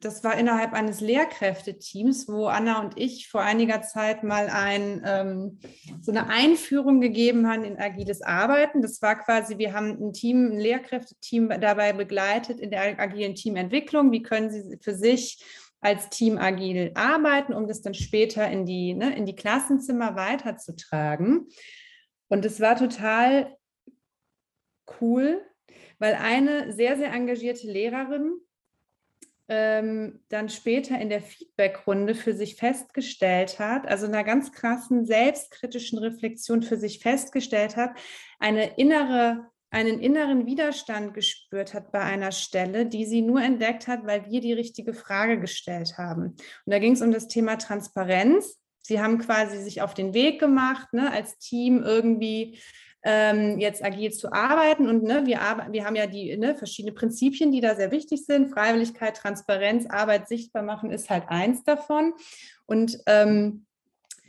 das 0.00 0.22
war 0.22 0.36
innerhalb 0.36 0.74
eines 0.74 1.00
Lehrkräfteteams, 1.00 2.28
wo 2.28 2.46
Anna 2.48 2.82
und 2.82 2.98
ich 2.98 3.28
vor 3.28 3.40
einiger 3.40 3.80
Zeit 3.80 4.24
mal 4.24 4.48
ein, 4.48 5.02
ähm, 5.06 5.58
so 6.02 6.12
eine 6.12 6.28
Einführung 6.28 7.00
gegeben 7.00 7.48
haben 7.48 7.64
in 7.64 7.78
agiles 7.78 8.20
Arbeiten. 8.20 8.82
Das 8.82 9.00
war 9.00 9.16
quasi, 9.16 9.56
wir 9.56 9.72
haben 9.72 9.96
ein 9.98 10.12
Team, 10.12 10.52
ein 10.52 10.58
Lehrkräfteteam 10.58 11.48
dabei 11.48 11.94
begleitet 11.94 12.60
in 12.60 12.70
der 12.70 13.00
agilen 13.00 13.34
Teamentwicklung. 13.34 14.12
Wie 14.12 14.22
können 14.22 14.50
sie 14.50 14.78
für 14.82 14.94
sich 14.94 15.38
als 15.80 16.08
Team 16.10 16.38
agil 16.38 16.92
arbeiten, 16.94 17.52
um 17.52 17.68
das 17.68 17.82
dann 17.82 17.94
später 17.94 18.48
in 18.50 18.66
die, 18.66 18.94
ne, 18.94 19.16
in 19.16 19.26
die 19.26 19.36
Klassenzimmer 19.36 20.16
weiterzutragen. 20.16 21.48
Und 22.28 22.44
es 22.44 22.60
war 22.60 22.76
total 22.76 23.56
cool, 25.00 25.44
weil 25.98 26.14
eine 26.14 26.72
sehr, 26.72 26.96
sehr 26.96 27.12
engagierte 27.12 27.66
Lehrerin 27.66 28.40
ähm, 29.48 30.20
dann 30.28 30.48
später 30.48 30.98
in 30.98 31.08
der 31.08 31.22
Feedbackrunde 31.22 32.14
für 32.14 32.34
sich 32.34 32.56
festgestellt 32.56 33.58
hat, 33.58 33.86
also 33.86 34.06
einer 34.06 34.24
ganz 34.24 34.50
krassen 34.52 35.06
selbstkritischen 35.06 35.98
Reflexion 35.98 36.62
für 36.62 36.76
sich 36.76 36.98
festgestellt 36.98 37.76
hat, 37.76 37.96
eine 38.40 38.76
innere 38.76 39.46
einen 39.70 40.00
inneren 40.00 40.46
Widerstand 40.46 41.14
gespürt 41.14 41.74
hat 41.74 41.92
bei 41.92 42.00
einer 42.00 42.32
Stelle, 42.32 42.86
die 42.86 43.04
sie 43.04 43.22
nur 43.22 43.42
entdeckt 43.42 43.88
hat, 43.88 44.06
weil 44.06 44.30
wir 44.30 44.40
die 44.40 44.52
richtige 44.52 44.94
Frage 44.94 45.40
gestellt 45.40 45.98
haben. 45.98 46.22
Und 46.22 46.36
da 46.72 46.78
ging 46.78 46.92
es 46.92 47.02
um 47.02 47.12
das 47.12 47.28
Thema 47.28 47.56
Transparenz. 47.56 48.60
Sie 48.82 49.00
haben 49.00 49.18
quasi 49.18 49.58
sich 49.58 49.82
auf 49.82 49.94
den 49.94 50.14
Weg 50.14 50.38
gemacht, 50.38 50.92
ne, 50.92 51.10
als 51.10 51.38
Team 51.38 51.82
irgendwie 51.82 52.60
ähm, 53.02 53.58
jetzt 53.58 53.84
agil 53.84 54.12
zu 54.12 54.32
arbeiten. 54.32 54.88
Und 54.88 55.02
ne, 55.02 55.26
wir, 55.26 55.38
wir 55.70 55.84
haben 55.84 55.96
ja 55.96 56.06
die 56.06 56.36
ne, 56.36 56.54
verschiedene 56.54 56.94
Prinzipien, 56.94 57.50
die 57.50 57.60
da 57.60 57.74
sehr 57.74 57.90
wichtig 57.90 58.24
sind. 58.24 58.48
Freiwilligkeit, 58.48 59.16
Transparenz, 59.16 59.86
Arbeit 59.86 60.28
sichtbar 60.28 60.62
machen 60.62 60.90
ist 60.90 61.10
halt 61.10 61.24
eins 61.28 61.64
davon. 61.64 62.14
Und 62.66 62.98
ähm, 63.06 63.65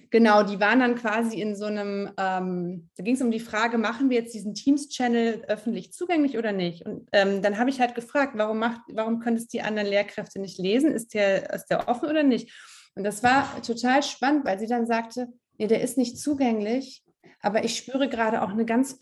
Genau, 0.09 0.43
die 0.43 0.59
waren 0.59 0.79
dann 0.79 0.95
quasi 0.95 1.41
in 1.41 1.55
so 1.55 1.65
einem, 1.65 2.11
ähm, 2.17 2.89
da 2.95 3.03
ging 3.03 3.15
es 3.15 3.21
um 3.21 3.31
die 3.31 3.39
Frage, 3.39 3.77
machen 3.77 4.09
wir 4.09 4.17
jetzt 4.17 4.33
diesen 4.33 4.53
Teams-Channel 4.53 5.43
öffentlich 5.47 5.91
zugänglich 5.91 6.37
oder 6.37 6.53
nicht? 6.53 6.85
Und 6.85 7.09
ähm, 7.11 7.41
dann 7.41 7.57
habe 7.57 7.69
ich 7.69 7.81
halt 7.81 7.93
gefragt, 7.93 8.33
warum, 8.35 8.59
macht, 8.59 8.81
warum 8.93 9.19
können 9.19 9.37
es 9.37 9.47
die 9.47 9.61
anderen 9.61 9.89
Lehrkräfte 9.89 10.39
nicht 10.39 10.57
lesen? 10.59 10.91
Ist 10.91 11.13
der, 11.13 11.53
ist 11.53 11.67
der 11.67 11.89
offen 11.89 12.09
oder 12.09 12.23
nicht? 12.23 12.53
Und 12.95 13.03
das 13.03 13.21
war 13.21 13.61
total 13.61 14.01
spannend, 14.01 14.45
weil 14.45 14.59
sie 14.59 14.67
dann 14.67 14.87
sagte, 14.87 15.27
nee, 15.57 15.67
der 15.67 15.81
ist 15.81 15.97
nicht 15.97 16.17
zugänglich, 16.17 17.03
aber 17.41 17.63
ich 17.63 17.77
spüre 17.77 18.07
gerade 18.07 18.41
auch 18.41 18.49
einen 18.49 18.65
ganz 18.65 18.99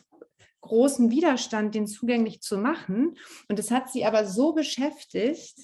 großen 0.62 1.12
Widerstand, 1.12 1.76
den 1.76 1.88
zugänglich 1.88 2.42
zu 2.42 2.58
machen. 2.58 3.18
Und 3.48 3.60
das 3.60 3.72
hat 3.72 3.92
sie 3.92 4.06
aber 4.06 4.26
so 4.26 4.54
beschäftigt, 4.54 5.56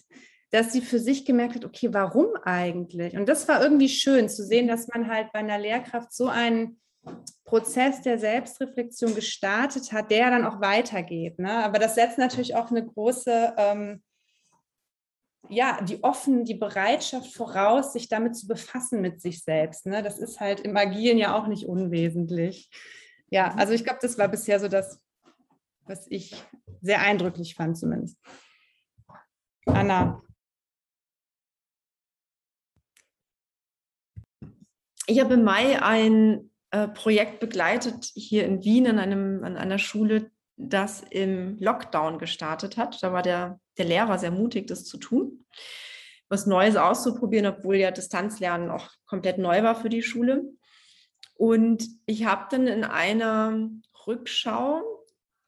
dass 0.51 0.73
sie 0.73 0.81
für 0.81 0.99
sich 0.99 1.25
gemerkt 1.25 1.55
hat, 1.55 1.65
okay, 1.65 1.93
warum 1.93 2.35
eigentlich? 2.43 3.15
Und 3.15 3.27
das 3.27 3.47
war 3.47 3.63
irgendwie 3.63 3.89
schön 3.89 4.27
zu 4.29 4.45
sehen, 4.45 4.67
dass 4.67 4.87
man 4.89 5.07
halt 5.07 5.31
bei 5.31 5.39
einer 5.39 5.57
Lehrkraft 5.57 6.13
so 6.13 6.27
einen 6.27 6.79
Prozess 7.45 8.01
der 8.01 8.19
Selbstreflexion 8.19 9.15
gestartet 9.15 9.91
hat, 9.91 10.11
der 10.11 10.29
dann 10.29 10.45
auch 10.45 10.61
weitergeht. 10.61 11.39
Ne? 11.39 11.51
Aber 11.63 11.79
das 11.79 11.95
setzt 11.95 12.17
natürlich 12.17 12.55
auch 12.55 12.69
eine 12.69 12.85
große, 12.85 13.53
ähm, 13.57 14.03
ja, 15.49 15.81
die 15.81 16.03
offen, 16.03 16.43
die 16.43 16.53
Bereitschaft 16.53 17.33
voraus, 17.33 17.93
sich 17.93 18.09
damit 18.09 18.35
zu 18.35 18.47
befassen 18.47 19.01
mit 19.01 19.21
sich 19.21 19.43
selbst. 19.43 19.85
Ne? 19.85 20.03
Das 20.03 20.19
ist 20.19 20.39
halt 20.39 20.59
im 20.59 20.75
Agilen 20.75 21.17
ja 21.17 21.35
auch 21.35 21.47
nicht 21.47 21.65
unwesentlich. 21.65 22.69
Ja, 23.29 23.53
also 23.55 23.73
ich 23.73 23.85
glaube, 23.85 23.99
das 24.01 24.17
war 24.17 24.27
bisher 24.27 24.59
so 24.59 24.67
das, 24.67 24.99
was 25.85 26.05
ich 26.09 26.43
sehr 26.81 27.01
eindrücklich 27.01 27.55
fand 27.55 27.77
zumindest. 27.77 28.17
Anna. 29.65 30.21
Ich 35.11 35.19
habe 35.19 35.33
im 35.33 35.43
Mai 35.43 35.81
ein 35.81 36.51
äh, 36.69 36.87
Projekt 36.87 37.41
begleitet 37.41 38.05
hier 38.15 38.45
in 38.45 38.63
Wien 38.63 38.87
an, 38.87 38.97
einem, 38.97 39.43
an 39.43 39.57
einer 39.57 39.77
Schule, 39.77 40.31
das 40.55 41.03
im 41.09 41.57
Lockdown 41.59 42.17
gestartet 42.17 42.77
hat. 42.77 43.03
Da 43.03 43.11
war 43.11 43.21
der, 43.21 43.59
der 43.77 43.83
Lehrer 43.83 44.17
sehr 44.17 44.31
mutig, 44.31 44.67
das 44.67 44.85
zu 44.85 44.97
tun, 44.97 45.43
was 46.29 46.45
Neues 46.45 46.77
auszuprobieren, 46.77 47.45
obwohl 47.45 47.75
ja 47.75 47.91
Distanzlernen 47.91 48.69
auch 48.69 48.89
komplett 49.05 49.37
neu 49.37 49.63
war 49.63 49.75
für 49.75 49.89
die 49.89 50.01
Schule. 50.01 50.45
Und 51.33 51.83
ich 52.05 52.23
habe 52.23 52.47
dann 52.49 52.67
in 52.67 52.85
einer 52.85 53.69
Rückschau 54.07 54.81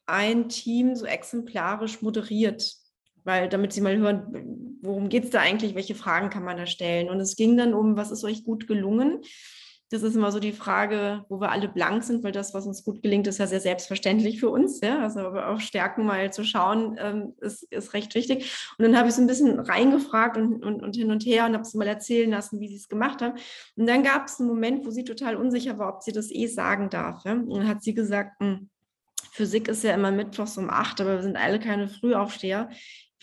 ein 0.04 0.50
Team 0.50 0.94
so 0.94 1.06
exemplarisch 1.06 2.02
moderiert, 2.02 2.70
weil 3.24 3.48
damit 3.48 3.72
sie 3.72 3.80
mal 3.80 3.96
hören, 3.96 4.78
worum 4.82 5.08
geht 5.08 5.24
es 5.24 5.30
da 5.30 5.40
eigentlich, 5.40 5.74
welche 5.74 5.94
Fragen 5.94 6.30
kann 6.30 6.44
man 6.44 6.56
da 6.56 6.66
stellen. 6.66 7.08
Und 7.08 7.18
es 7.20 7.36
ging 7.36 7.56
dann 7.56 7.74
um, 7.74 7.96
was 7.96 8.10
ist 8.10 8.24
euch 8.24 8.44
gut 8.44 8.66
gelungen? 8.66 9.22
Das 9.90 10.02
ist 10.02 10.16
immer 10.16 10.32
so 10.32 10.40
die 10.40 10.52
Frage, 10.52 11.24
wo 11.28 11.40
wir 11.40 11.52
alle 11.52 11.68
blank 11.68 12.02
sind, 12.04 12.24
weil 12.24 12.32
das, 12.32 12.52
was 12.54 12.66
uns 12.66 12.84
gut 12.84 13.02
gelingt, 13.02 13.26
ist 13.26 13.38
ja 13.38 13.46
sehr 13.46 13.60
selbstverständlich 13.60 14.40
für 14.40 14.48
uns. 14.48 14.80
Ja? 14.80 15.02
Also 15.02 15.20
auf 15.20 15.60
Stärken 15.60 16.04
mal 16.04 16.32
zu 16.32 16.42
schauen, 16.42 16.96
ähm, 16.98 17.34
ist, 17.40 17.64
ist 17.70 17.92
recht 17.92 18.14
wichtig. 18.14 18.50
Und 18.76 18.84
dann 18.84 18.96
habe 18.96 19.08
ich 19.08 19.14
so 19.14 19.20
ein 19.20 19.26
bisschen 19.26 19.60
reingefragt 19.60 20.36
und, 20.36 20.64
und, 20.64 20.82
und 20.82 20.96
hin 20.96 21.10
und 21.10 21.24
her 21.24 21.46
und 21.46 21.52
habe 21.52 21.62
es 21.62 21.74
mal 21.74 21.86
erzählen 21.86 22.30
lassen, 22.30 22.60
wie 22.60 22.68
sie 22.68 22.76
es 22.76 22.88
gemacht 22.88 23.22
haben. 23.22 23.38
Und 23.76 23.86
dann 23.86 24.02
gab 24.02 24.26
es 24.26 24.40
einen 24.40 24.48
Moment, 24.48 24.86
wo 24.86 24.90
sie 24.90 25.04
total 25.04 25.36
unsicher 25.36 25.78
war, 25.78 25.94
ob 25.94 26.02
sie 26.02 26.12
das 26.12 26.32
eh 26.32 26.46
sagen 26.46 26.88
darf. 26.90 27.24
Ja? 27.24 27.32
Und 27.32 27.50
dann 27.50 27.68
hat 27.68 27.82
sie 27.82 27.94
gesagt, 27.94 28.40
hm, 28.40 28.70
Physik 29.32 29.68
ist 29.68 29.82
ja 29.82 29.94
immer 29.94 30.12
mittwochs 30.12 30.56
um 30.58 30.70
acht, 30.70 31.00
aber 31.00 31.16
wir 31.16 31.22
sind 31.22 31.36
alle 31.36 31.58
keine 31.58 31.88
Frühaufsteher. 31.88 32.70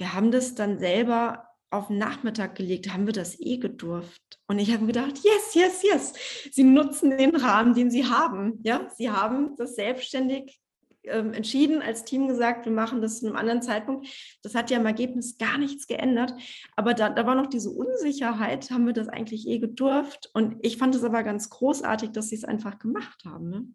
Wir 0.01 0.15
haben 0.15 0.31
das 0.31 0.55
dann 0.55 0.79
selber 0.79 1.47
auf 1.69 1.89
den 1.89 1.99
Nachmittag 1.99 2.55
gelegt, 2.55 2.91
haben 2.91 3.05
wir 3.05 3.13
das 3.13 3.39
eh 3.39 3.57
gedurft. 3.57 4.39
Und 4.47 4.57
ich 4.57 4.73
habe 4.73 4.87
gedacht, 4.87 5.19
yes, 5.23 5.53
yes, 5.53 5.83
yes. 5.83 6.13
Sie 6.51 6.63
nutzen 6.63 7.15
den 7.15 7.35
Rahmen, 7.35 7.75
den 7.75 7.91
sie 7.91 8.07
haben. 8.07 8.59
Ja, 8.63 8.89
sie 8.97 9.11
haben 9.11 9.55
das 9.57 9.75
selbstständig 9.75 10.59
ähm, 11.03 11.33
entschieden, 11.33 11.83
als 11.83 12.03
Team 12.03 12.27
gesagt, 12.27 12.65
wir 12.65 12.71
machen 12.71 13.03
das 13.03 13.19
zu 13.19 13.27
einem 13.27 13.35
anderen 13.35 13.61
Zeitpunkt. 13.61 14.07
Das 14.41 14.55
hat 14.55 14.71
ja 14.71 14.79
im 14.79 14.87
Ergebnis 14.87 15.37
gar 15.37 15.59
nichts 15.59 15.85
geändert. 15.85 16.33
Aber 16.75 16.95
da, 16.95 17.11
da 17.11 17.27
war 17.27 17.35
noch 17.35 17.45
diese 17.45 17.69
Unsicherheit, 17.69 18.71
haben 18.71 18.87
wir 18.87 18.93
das 18.93 19.07
eigentlich 19.07 19.47
eh 19.47 19.59
gedurft. 19.59 20.31
Und 20.33 20.55
ich 20.63 20.77
fand 20.77 20.95
es 20.95 21.03
aber 21.03 21.21
ganz 21.21 21.51
großartig, 21.51 22.09
dass 22.09 22.29
sie 22.29 22.37
es 22.37 22.43
einfach 22.43 22.79
gemacht 22.79 23.23
haben. 23.23 23.49
Ne? 23.49 23.67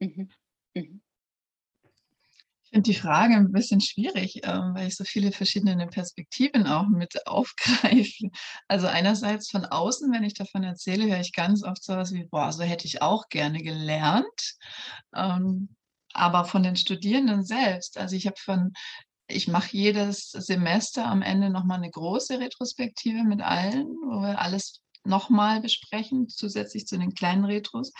Mhm. 0.00 0.28
Mhm 0.74 1.03
finde 2.74 2.90
die 2.90 2.98
Frage 2.98 3.34
ein 3.34 3.52
bisschen 3.52 3.80
schwierig, 3.80 4.40
ähm, 4.42 4.74
weil 4.74 4.88
ich 4.88 4.96
so 4.96 5.04
viele 5.04 5.30
verschiedene 5.30 5.86
Perspektiven 5.86 6.66
auch 6.66 6.88
mit 6.88 7.14
aufgreife. 7.26 8.30
Also 8.66 8.88
einerseits 8.88 9.48
von 9.48 9.64
außen, 9.64 10.12
wenn 10.12 10.24
ich 10.24 10.34
davon 10.34 10.64
erzähle, 10.64 11.04
höre 11.06 11.20
ich 11.20 11.32
ganz 11.32 11.62
oft 11.62 11.84
sowas 11.84 12.12
wie, 12.12 12.24
boah, 12.24 12.52
so 12.52 12.64
hätte 12.64 12.86
ich 12.86 13.00
auch 13.00 13.28
gerne 13.28 13.62
gelernt. 13.62 14.56
Ähm, 15.14 15.76
aber 16.14 16.44
von 16.44 16.64
den 16.64 16.74
Studierenden 16.74 17.44
selbst, 17.44 17.96
also 17.96 18.16
ich 18.16 18.26
habe 18.26 18.36
von 18.38 18.72
ich 19.26 19.48
mache 19.48 19.74
jedes 19.74 20.30
Semester 20.32 21.06
am 21.06 21.22
Ende 21.22 21.48
nochmal 21.48 21.78
eine 21.78 21.90
große 21.90 22.38
Retrospektive 22.38 23.24
mit 23.24 23.40
allen, 23.40 23.86
wo 23.86 24.20
wir 24.20 24.38
alles 24.38 24.83
nochmal 25.06 25.60
besprechen, 25.60 26.28
zusätzlich 26.28 26.86
zu 26.86 26.98
den 26.98 27.14
kleinen 27.14 27.44
Retros. 27.44 27.92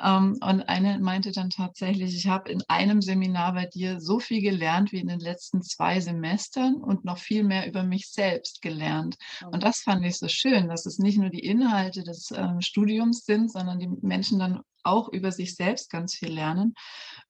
Ähm, 0.00 0.38
und 0.42 0.62
eine 0.62 0.98
meinte 0.98 1.32
dann 1.32 1.50
tatsächlich, 1.50 2.16
ich 2.16 2.26
habe 2.26 2.50
in 2.50 2.62
einem 2.68 3.02
Seminar 3.02 3.54
bei 3.54 3.66
dir 3.66 4.00
so 4.00 4.18
viel 4.18 4.40
gelernt 4.40 4.92
wie 4.92 5.00
in 5.00 5.08
den 5.08 5.20
letzten 5.20 5.62
zwei 5.62 6.00
Semestern 6.00 6.76
und 6.76 7.04
noch 7.04 7.18
viel 7.18 7.44
mehr 7.44 7.66
über 7.66 7.82
mich 7.82 8.10
selbst 8.10 8.62
gelernt. 8.62 9.16
Und 9.44 9.56
oh. 9.56 9.58
das 9.58 9.80
fand 9.80 10.04
ich 10.04 10.18
so 10.18 10.28
schön, 10.28 10.68
dass 10.68 10.86
es 10.86 10.98
nicht 10.98 11.18
nur 11.18 11.30
die 11.30 11.44
Inhalte 11.44 12.02
des 12.02 12.30
ähm, 12.34 12.60
Studiums 12.60 13.24
sind, 13.24 13.50
sondern 13.50 13.78
die 13.78 13.88
Menschen 14.00 14.38
dann 14.38 14.60
auch 14.84 15.08
über 15.08 15.32
sich 15.32 15.54
selbst 15.54 15.90
ganz 15.90 16.14
viel 16.14 16.32
lernen. 16.32 16.74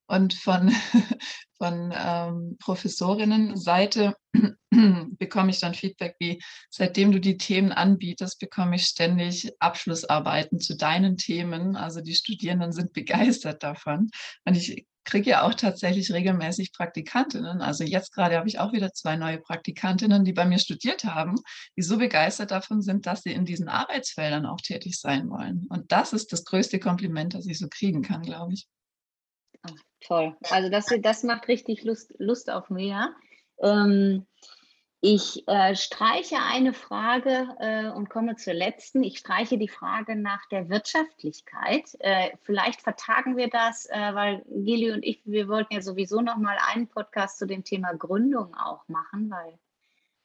Und 0.06 0.34
von, 0.34 0.70
von 1.58 1.92
ähm, 1.96 2.56
Professorinnenseite 2.58 4.14
bekomme 5.18 5.50
ich 5.50 5.60
dann 5.60 5.74
Feedback 5.74 6.16
wie, 6.18 6.42
seitdem 6.70 7.12
du 7.12 7.20
die 7.20 7.38
Themen 7.38 7.72
anbietest, 7.72 8.38
bekomme 8.38 8.76
ich 8.76 8.84
ständig 8.86 9.52
Abschlussarbeiten 9.58 10.60
zu 10.60 10.76
deinen 10.76 11.16
Themen. 11.16 11.76
Also 11.76 12.00
die 12.00 12.14
Studierenden 12.14 12.72
sind 12.72 12.92
begeistert 12.92 13.62
davon. 13.62 14.10
Und 14.44 14.56
ich 14.56 14.86
kriege 15.04 15.30
ja 15.30 15.42
auch 15.42 15.54
tatsächlich 15.54 16.12
regelmäßig 16.12 16.72
Praktikantinnen. 16.72 17.60
Also 17.60 17.84
jetzt 17.84 18.12
gerade 18.12 18.36
habe 18.36 18.48
ich 18.48 18.58
auch 18.58 18.72
wieder 18.72 18.92
zwei 18.92 19.16
neue 19.16 19.38
Praktikantinnen, 19.38 20.24
die 20.24 20.32
bei 20.32 20.44
mir 20.44 20.58
studiert 20.58 21.04
haben, 21.04 21.36
die 21.76 21.82
so 21.82 21.98
begeistert 21.98 22.50
davon 22.50 22.82
sind, 22.82 23.06
dass 23.06 23.22
sie 23.22 23.32
in 23.32 23.44
diesen 23.44 23.68
Arbeitsfeldern 23.68 24.46
auch 24.46 24.60
tätig 24.60 24.98
sein 24.98 25.28
wollen. 25.30 25.66
Und 25.68 25.92
das 25.92 26.12
ist 26.12 26.32
das 26.32 26.44
größte 26.44 26.78
Kompliment, 26.78 27.34
das 27.34 27.46
ich 27.46 27.58
so 27.58 27.68
kriegen 27.68 28.02
kann, 28.02 28.22
glaube 28.22 28.52
ich. 28.52 28.68
Ach, 29.62 29.72
toll. 30.00 30.36
Also 30.50 30.68
das, 30.68 30.86
das 31.00 31.22
macht 31.22 31.48
richtig 31.48 31.84
Lust, 31.84 32.12
Lust 32.18 32.50
auf 32.50 32.70
mehr. 32.70 33.14
Ähm, 33.60 34.26
ich 35.04 35.48
äh, 35.48 35.74
streiche 35.74 36.36
eine 36.38 36.72
Frage 36.72 37.48
äh, 37.58 37.90
und 37.90 38.08
komme 38.08 38.36
zur 38.36 38.54
letzten. 38.54 39.02
Ich 39.02 39.18
streiche 39.18 39.58
die 39.58 39.66
Frage 39.66 40.14
nach 40.14 40.46
der 40.46 40.68
Wirtschaftlichkeit. 40.68 41.96
Äh, 41.98 42.30
vielleicht 42.42 42.82
vertagen 42.82 43.36
wir 43.36 43.50
das, 43.50 43.86
äh, 43.86 44.14
weil 44.14 44.44
Gili 44.46 44.92
und 44.92 45.02
ich, 45.02 45.20
wir 45.24 45.48
wollten 45.48 45.74
ja 45.74 45.80
sowieso 45.80 46.20
noch 46.20 46.36
mal 46.36 46.56
einen 46.72 46.86
Podcast 46.86 47.40
zu 47.40 47.48
dem 47.48 47.64
Thema 47.64 47.94
Gründung 47.94 48.54
auch 48.54 48.86
machen, 48.86 49.28
weil 49.28 49.58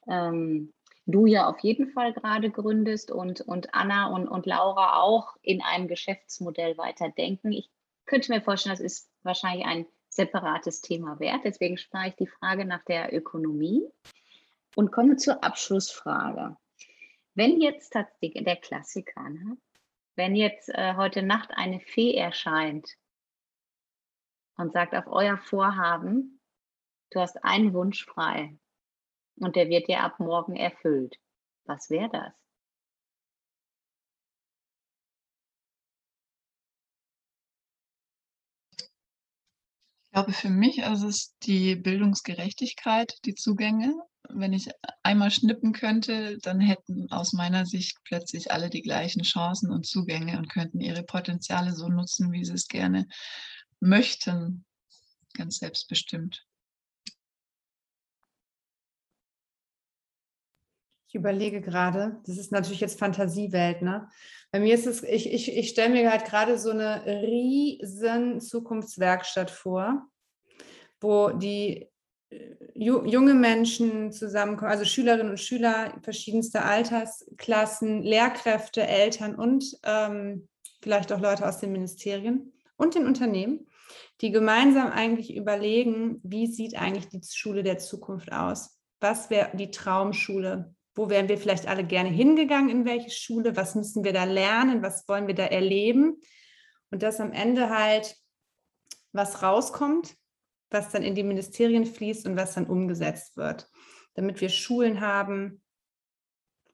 ähm, 0.06 0.72
du 1.06 1.26
ja 1.26 1.48
auf 1.48 1.58
jeden 1.58 1.90
Fall 1.90 2.12
gerade 2.12 2.48
gründest 2.48 3.10
und, 3.10 3.40
und 3.40 3.74
Anna 3.74 4.06
und, 4.06 4.28
und 4.28 4.46
Laura 4.46 5.02
auch 5.02 5.34
in 5.42 5.60
einem 5.60 5.88
Geschäftsmodell 5.88 6.78
weiterdenken. 6.78 7.50
Ich 7.50 7.68
könnte 8.06 8.30
mir 8.30 8.42
vorstellen, 8.42 8.76
das 8.76 8.84
ist 8.84 9.10
wahrscheinlich 9.24 9.66
ein 9.66 9.86
separates 10.08 10.82
Thema 10.82 11.18
wert. 11.18 11.40
Deswegen 11.42 11.78
spare 11.78 12.10
ich 12.10 12.14
die 12.14 12.28
Frage 12.28 12.64
nach 12.64 12.84
der 12.84 13.12
Ökonomie 13.12 13.82
und 14.76 14.92
komme 14.92 15.16
zur 15.16 15.42
Abschlussfrage. 15.42 16.56
Wenn 17.34 17.60
jetzt 17.60 17.92
tatsächlich 17.92 18.44
der 18.44 18.56
Klassiker, 18.56 19.28
ne? 19.30 19.56
wenn 20.16 20.34
jetzt 20.34 20.68
äh, 20.70 20.94
heute 20.96 21.22
Nacht 21.22 21.50
eine 21.52 21.80
Fee 21.80 22.14
erscheint 22.14 22.96
und 24.56 24.72
sagt 24.72 24.94
auf 24.94 25.06
euer 25.06 25.38
Vorhaben, 25.38 26.40
du 27.10 27.20
hast 27.20 27.42
einen 27.44 27.72
Wunsch 27.72 28.04
frei 28.04 28.58
und 29.36 29.54
der 29.54 29.68
wird 29.68 29.88
dir 29.88 30.00
ab 30.00 30.18
morgen 30.18 30.56
erfüllt, 30.56 31.16
was 31.64 31.90
wäre 31.90 32.10
das? 32.10 32.32
Ich 40.02 40.12
glaube, 40.12 40.32
für 40.32 40.50
mich 40.50 40.78
ist 40.78 41.02
es 41.02 41.38
die 41.44 41.76
Bildungsgerechtigkeit, 41.76 43.18
die 43.24 43.36
Zugänge 43.36 43.94
wenn 44.28 44.52
ich 44.52 44.70
einmal 45.02 45.30
schnippen 45.30 45.72
könnte, 45.72 46.38
dann 46.38 46.60
hätten 46.60 47.10
aus 47.10 47.32
meiner 47.32 47.66
Sicht 47.66 47.98
plötzlich 48.04 48.52
alle 48.52 48.70
die 48.70 48.82
gleichen 48.82 49.22
Chancen 49.22 49.70
und 49.70 49.86
Zugänge 49.86 50.38
und 50.38 50.50
könnten 50.50 50.80
ihre 50.80 51.02
Potenziale 51.02 51.74
so 51.74 51.88
nutzen, 51.88 52.32
wie 52.32 52.44
sie 52.44 52.54
es 52.54 52.68
gerne 52.68 53.06
möchten, 53.80 54.64
ganz 55.34 55.58
selbstbestimmt. 55.58 56.44
Ich 61.08 61.14
überlege 61.14 61.62
gerade, 61.62 62.20
das 62.26 62.36
ist 62.36 62.52
natürlich 62.52 62.80
jetzt 62.80 62.98
Fantasiewelt, 62.98 63.80
ne? 63.80 64.10
Bei 64.50 64.60
mir 64.60 64.74
ist 64.74 64.86
es, 64.86 65.02
ich, 65.02 65.32
ich, 65.32 65.56
ich 65.56 65.70
stelle 65.70 65.94
mir 65.94 66.10
halt 66.10 66.26
gerade 66.26 66.58
so 66.58 66.70
eine 66.70 67.04
riesen 67.06 68.40
Zukunftswerkstatt 68.42 69.50
vor, 69.50 70.06
wo 71.00 71.30
die 71.30 71.87
junge 72.74 73.34
Menschen 73.34 74.12
zusammenkommen, 74.12 74.70
also 74.70 74.84
Schülerinnen 74.84 75.30
und 75.30 75.40
Schüler 75.40 75.94
verschiedenster 76.02 76.64
Altersklassen, 76.64 78.02
Lehrkräfte, 78.02 78.86
Eltern 78.86 79.34
und 79.34 79.64
ähm, 79.84 80.48
vielleicht 80.82 81.12
auch 81.12 81.20
Leute 81.20 81.46
aus 81.46 81.58
den 81.58 81.72
Ministerien 81.72 82.52
und 82.76 82.94
den 82.94 83.06
Unternehmen, 83.06 83.66
die 84.20 84.30
gemeinsam 84.30 84.88
eigentlich 84.88 85.34
überlegen, 85.34 86.20
wie 86.22 86.46
sieht 86.46 86.78
eigentlich 86.78 87.08
die 87.08 87.20
Schule 87.28 87.62
der 87.62 87.78
Zukunft 87.78 88.32
aus? 88.32 88.78
Was 89.00 89.30
wäre 89.30 89.56
die 89.56 89.70
Traumschule? 89.70 90.74
Wo 90.94 91.08
wären 91.08 91.28
wir 91.28 91.38
vielleicht 91.38 91.68
alle 91.68 91.84
gerne 91.84 92.10
hingegangen, 92.10 92.68
in 92.68 92.84
welche 92.84 93.10
Schule? 93.10 93.56
Was 93.56 93.74
müssen 93.74 94.04
wir 94.04 94.12
da 94.12 94.24
lernen? 94.24 94.82
Was 94.82 95.06
wollen 95.08 95.28
wir 95.28 95.34
da 95.34 95.44
erleben? 95.44 96.20
Und 96.90 97.02
dass 97.02 97.20
am 97.20 97.32
Ende 97.32 97.70
halt 97.70 98.16
was 99.12 99.42
rauskommt, 99.42 100.17
was 100.70 100.90
dann 100.90 101.02
in 101.02 101.14
die 101.14 101.22
Ministerien 101.22 101.86
fließt 101.86 102.26
und 102.26 102.36
was 102.36 102.54
dann 102.54 102.66
umgesetzt 102.66 103.36
wird, 103.36 103.68
damit 104.14 104.40
wir 104.40 104.48
Schulen 104.48 105.00
haben, 105.00 105.62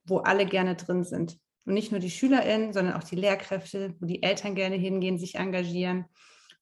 wo 0.04 0.18
alle 0.18 0.46
gerne 0.46 0.76
drin 0.76 1.04
sind. 1.04 1.38
Und 1.64 1.74
nicht 1.74 1.92
nur 1.92 2.00
die 2.00 2.10
SchülerInnen, 2.10 2.72
sondern 2.72 2.94
auch 2.94 3.04
die 3.04 3.16
Lehrkräfte, 3.16 3.94
wo 3.98 4.06
die 4.06 4.22
Eltern 4.22 4.54
gerne 4.54 4.76
hingehen, 4.76 5.18
sich 5.18 5.36
engagieren 5.36 6.06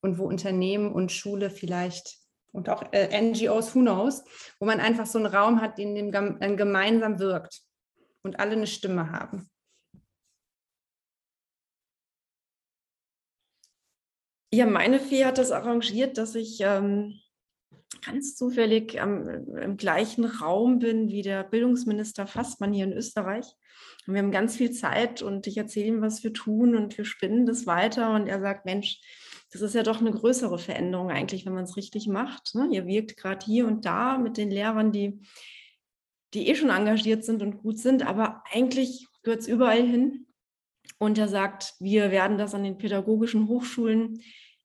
und 0.00 0.18
wo 0.18 0.24
Unternehmen 0.24 0.92
und 0.92 1.10
Schule 1.10 1.50
vielleicht 1.50 2.18
und 2.52 2.68
auch 2.68 2.92
äh, 2.92 3.20
NGOs, 3.20 3.74
who 3.74 3.80
knows, 3.80 4.22
wo 4.60 4.66
man 4.66 4.78
einfach 4.78 5.06
so 5.06 5.18
einen 5.18 5.26
Raum 5.26 5.60
hat, 5.60 5.78
in 5.78 5.94
dem 5.94 6.12
dann 6.12 6.56
gemeinsam 6.56 7.18
wirkt 7.18 7.62
und 8.22 8.38
alle 8.38 8.52
eine 8.52 8.66
Stimme 8.66 9.10
haben. 9.10 9.50
Ja, 14.54 14.66
meine 14.66 15.00
Fee 15.00 15.24
hat 15.24 15.38
das 15.38 15.50
arrangiert, 15.50 16.18
dass 16.18 16.34
ich 16.34 16.60
ähm, 16.60 17.21
ganz 18.00 18.34
zufällig 18.36 18.94
ähm, 18.94 19.46
im 19.60 19.76
gleichen 19.76 20.24
Raum 20.24 20.78
bin 20.78 21.08
wie 21.08 21.22
der 21.22 21.44
Bildungsminister 21.44 22.26
Fassmann 22.26 22.72
hier 22.72 22.84
in 22.84 22.92
Österreich. 22.92 23.46
Und 24.06 24.14
wir 24.14 24.22
haben 24.22 24.32
ganz 24.32 24.56
viel 24.56 24.70
Zeit 24.72 25.22
und 25.22 25.46
ich 25.46 25.56
erzähle 25.56 25.86
ihm, 25.86 26.00
was 26.00 26.24
wir 26.24 26.32
tun 26.32 26.74
und 26.74 26.96
wir 26.96 27.04
spinnen 27.04 27.46
das 27.46 27.66
weiter. 27.66 28.14
Und 28.14 28.26
er 28.26 28.40
sagt, 28.40 28.64
Mensch, 28.64 29.00
das 29.52 29.60
ist 29.60 29.74
ja 29.74 29.82
doch 29.82 30.00
eine 30.00 30.10
größere 30.10 30.58
Veränderung 30.58 31.10
eigentlich, 31.10 31.46
wenn 31.46 31.52
man 31.52 31.64
es 31.64 31.76
richtig 31.76 32.08
macht. 32.08 32.54
Ne? 32.54 32.68
Ihr 32.72 32.86
wirkt 32.86 33.16
gerade 33.16 33.44
hier 33.44 33.66
und 33.66 33.84
da 33.84 34.18
mit 34.18 34.36
den 34.36 34.50
Lehrern, 34.50 34.92
die, 34.92 35.20
die 36.34 36.48
eh 36.48 36.54
schon 36.54 36.70
engagiert 36.70 37.24
sind 37.24 37.42
und 37.42 37.58
gut 37.58 37.78
sind, 37.78 38.06
aber 38.06 38.42
eigentlich 38.50 39.06
gehört 39.22 39.42
es 39.42 39.48
überall 39.48 39.82
hin. 39.86 40.26
Und 40.98 41.18
er 41.18 41.28
sagt, 41.28 41.74
wir 41.80 42.10
werden 42.10 42.38
das 42.38 42.54
an 42.54 42.64
den 42.64 42.78
pädagogischen 42.78 43.48
Hochschulen 43.48 44.22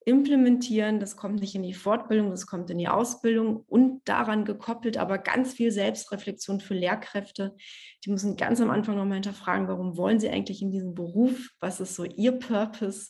implementieren. 0.07 1.01
Das 1.01 1.17
kommt 1.17 1.41
nicht 1.41 1.53
in 1.53 1.63
die 1.63 1.73
Fortbildung, 1.73 2.29
das 2.31 2.47
kommt 2.47 2.69
in 2.69 2.77
die 2.77 2.87
Ausbildung 2.87 3.65
und 3.67 4.07
daran 4.07 4.45
gekoppelt, 4.45 4.95
aber 4.95 5.17
ganz 5.17 5.53
viel 5.53 5.69
Selbstreflexion 5.69 6.61
für 6.61 6.75
Lehrkräfte. 6.75 7.57
Die 8.05 8.09
müssen 8.09 8.37
ganz 8.37 8.61
am 8.61 8.69
Anfang 8.69 8.95
nochmal 8.95 9.15
hinterfragen, 9.15 9.67
warum 9.67 9.97
wollen 9.97 10.21
sie 10.21 10.29
eigentlich 10.29 10.61
in 10.61 10.71
diesem 10.71 10.95
Beruf? 10.95 11.49
Was 11.59 11.81
ist 11.81 11.95
so 11.95 12.05
ihr 12.05 12.39
Purpose? 12.39 13.09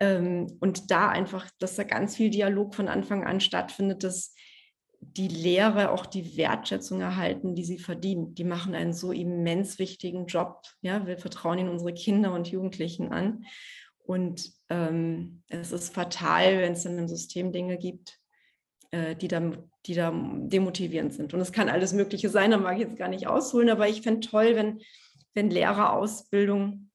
Ähm, 0.00 0.56
und 0.60 0.90
da 0.90 1.10
einfach, 1.10 1.50
dass 1.58 1.76
da 1.76 1.84
ganz 1.84 2.16
viel 2.16 2.30
Dialog 2.30 2.74
von 2.74 2.88
Anfang 2.88 3.22
an 3.24 3.40
stattfindet, 3.40 4.02
dass 4.02 4.34
die 5.02 5.28
Lehrer 5.28 5.92
auch 5.92 6.06
die 6.06 6.38
Wertschätzung 6.38 7.02
erhalten, 7.02 7.54
die 7.54 7.64
sie 7.64 7.78
verdienen. 7.78 8.34
Die 8.34 8.44
machen 8.44 8.74
einen 8.74 8.94
so 8.94 9.12
immens 9.12 9.78
wichtigen 9.78 10.24
Job. 10.24 10.62
Ja, 10.80 11.06
wir 11.06 11.18
vertrauen 11.18 11.58
ihnen 11.58 11.68
unsere 11.68 11.92
Kinder 11.92 12.32
und 12.32 12.48
Jugendlichen 12.48 13.12
an. 13.12 13.44
Und 14.04 14.58
ähm, 14.70 15.42
es 15.48 15.72
ist 15.72 15.92
fatal, 15.92 16.58
wenn 16.58 16.72
es 16.72 16.84
in 16.84 16.96
einem 16.96 17.08
System 17.08 17.52
Dinge 17.52 17.76
gibt, 17.76 18.18
äh, 18.92 19.14
die, 19.16 19.28
da, 19.28 19.52
die 19.86 19.94
da 19.94 20.12
demotivierend 20.12 21.12
sind. 21.12 21.34
Und 21.34 21.40
es 21.40 21.52
kann 21.52 21.68
alles 21.68 21.92
Mögliche 21.92 22.28
sein, 22.28 22.52
da 22.52 22.56
mag 22.56 22.76
ich 22.76 22.82
jetzt 22.82 22.96
gar 22.96 23.08
nicht 23.08 23.26
ausholen, 23.26 23.68
aber 23.68 23.88
ich 23.88 24.02
fände 24.02 24.26
toll, 24.26 24.54
wenn, 24.54 24.80
wenn 25.34 25.50
Lehrerausbildung 25.50 26.90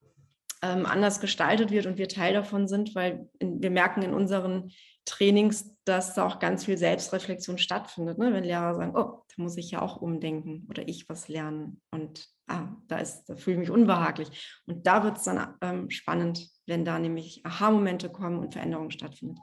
ähm, 0.61 0.85
anders 0.85 1.19
gestaltet 1.19 1.71
wird 1.71 1.85
und 1.85 1.97
wir 1.97 2.07
Teil 2.07 2.33
davon 2.33 2.67
sind, 2.67 2.95
weil 2.95 3.29
in, 3.39 3.61
wir 3.61 3.69
merken 3.69 4.01
in 4.01 4.13
unseren 4.13 4.71
Trainings, 5.05 5.71
dass 5.83 6.15
da 6.15 6.25
auch 6.25 6.39
ganz 6.39 6.65
viel 6.65 6.77
Selbstreflexion 6.77 7.57
stattfindet. 7.57 8.17
Ne? 8.17 8.33
Wenn 8.33 8.43
Lehrer 8.43 8.73
sagen, 8.73 8.95
oh, 8.95 9.23
da 9.35 9.43
muss 9.43 9.57
ich 9.57 9.71
ja 9.71 9.81
auch 9.81 10.01
umdenken 10.01 10.65
oder 10.69 10.87
ich 10.87 11.07
was 11.07 11.27
lernen. 11.27 11.81
Und 11.91 12.27
ah, 12.47 12.69
da, 12.87 13.03
da 13.27 13.35
fühle 13.35 13.55
ich 13.55 13.59
mich 13.59 13.69
unbehaglich. 13.69 14.61
Und 14.65 14.87
da 14.87 15.03
wird 15.03 15.17
es 15.17 15.23
dann 15.23 15.55
ähm, 15.61 15.91
spannend, 15.91 16.49
wenn 16.65 16.85
da 16.85 16.99
nämlich 16.99 17.45
Aha-Momente 17.45 18.09
kommen 18.09 18.39
und 18.39 18.53
Veränderungen 18.53 18.91
stattfinden. 18.91 19.39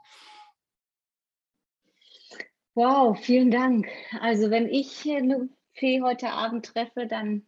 Wow, 2.75 3.19
vielen 3.19 3.51
Dank. 3.51 3.89
Also 4.21 4.51
wenn 4.51 4.67
ich 4.67 5.07
eine 5.11 5.51
Fee 5.75 6.01
heute 6.01 6.31
Abend 6.31 6.67
treffe, 6.67 7.07
dann 7.07 7.47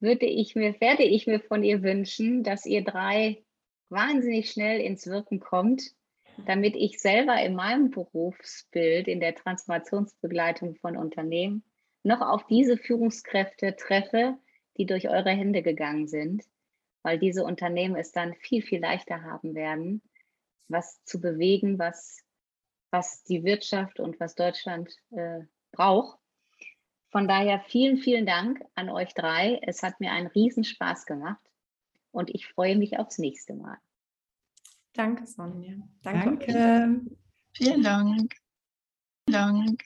würde 0.00 0.26
ich 0.26 0.54
mir, 0.54 0.80
werde 0.80 1.02
ich 1.02 1.26
mir 1.26 1.40
von 1.40 1.64
ihr 1.64 1.82
wünschen, 1.82 2.44
dass 2.44 2.66
ihr 2.66 2.84
drei 2.84 3.44
wahnsinnig 3.88 4.50
schnell 4.50 4.80
ins 4.80 5.06
Wirken 5.06 5.40
kommt, 5.40 5.82
damit 6.46 6.76
ich 6.76 7.00
selber 7.00 7.40
in 7.42 7.54
meinem 7.54 7.90
Berufsbild, 7.90 9.08
in 9.08 9.20
der 9.20 9.34
Transformationsbegleitung 9.34 10.76
von 10.76 10.96
Unternehmen, 10.96 11.64
noch 12.02 12.20
auf 12.20 12.46
diese 12.46 12.76
Führungskräfte 12.76 13.76
treffe, 13.76 14.36
die 14.76 14.86
durch 14.86 15.08
eure 15.08 15.30
Hände 15.30 15.62
gegangen 15.62 16.06
sind, 16.06 16.44
weil 17.04 17.18
diese 17.18 17.44
Unternehmen 17.44 17.94
es 17.94 18.10
dann 18.10 18.34
viel, 18.34 18.62
viel 18.62 18.80
leichter 18.80 19.22
haben 19.22 19.54
werden, 19.54 20.02
was 20.66 21.04
zu 21.04 21.20
bewegen, 21.20 21.78
was, 21.78 22.24
was 22.90 23.22
die 23.24 23.44
Wirtschaft 23.44 24.00
und 24.00 24.18
was 24.18 24.34
Deutschland 24.34 24.90
äh, 25.10 25.40
braucht. 25.70 26.18
Von 27.10 27.28
daher 27.28 27.60
vielen, 27.60 27.98
vielen 27.98 28.26
Dank 28.26 28.64
an 28.74 28.88
euch 28.88 29.14
drei. 29.14 29.60
Es 29.62 29.82
hat 29.82 30.00
mir 30.00 30.10
einen 30.10 30.26
Riesenspaß 30.26 31.06
gemacht 31.06 31.44
und 32.10 32.30
ich 32.34 32.48
freue 32.48 32.76
mich 32.76 32.98
aufs 32.98 33.18
nächste 33.18 33.54
Mal. 33.54 33.76
Danke, 34.94 35.26
Sonja. 35.26 35.74
Danke. 36.02 36.52
Danke. 36.52 37.16
Vielen 37.52 37.82
Dank. 37.82 38.34
Vielen 39.26 39.32
Dank. 39.32 39.84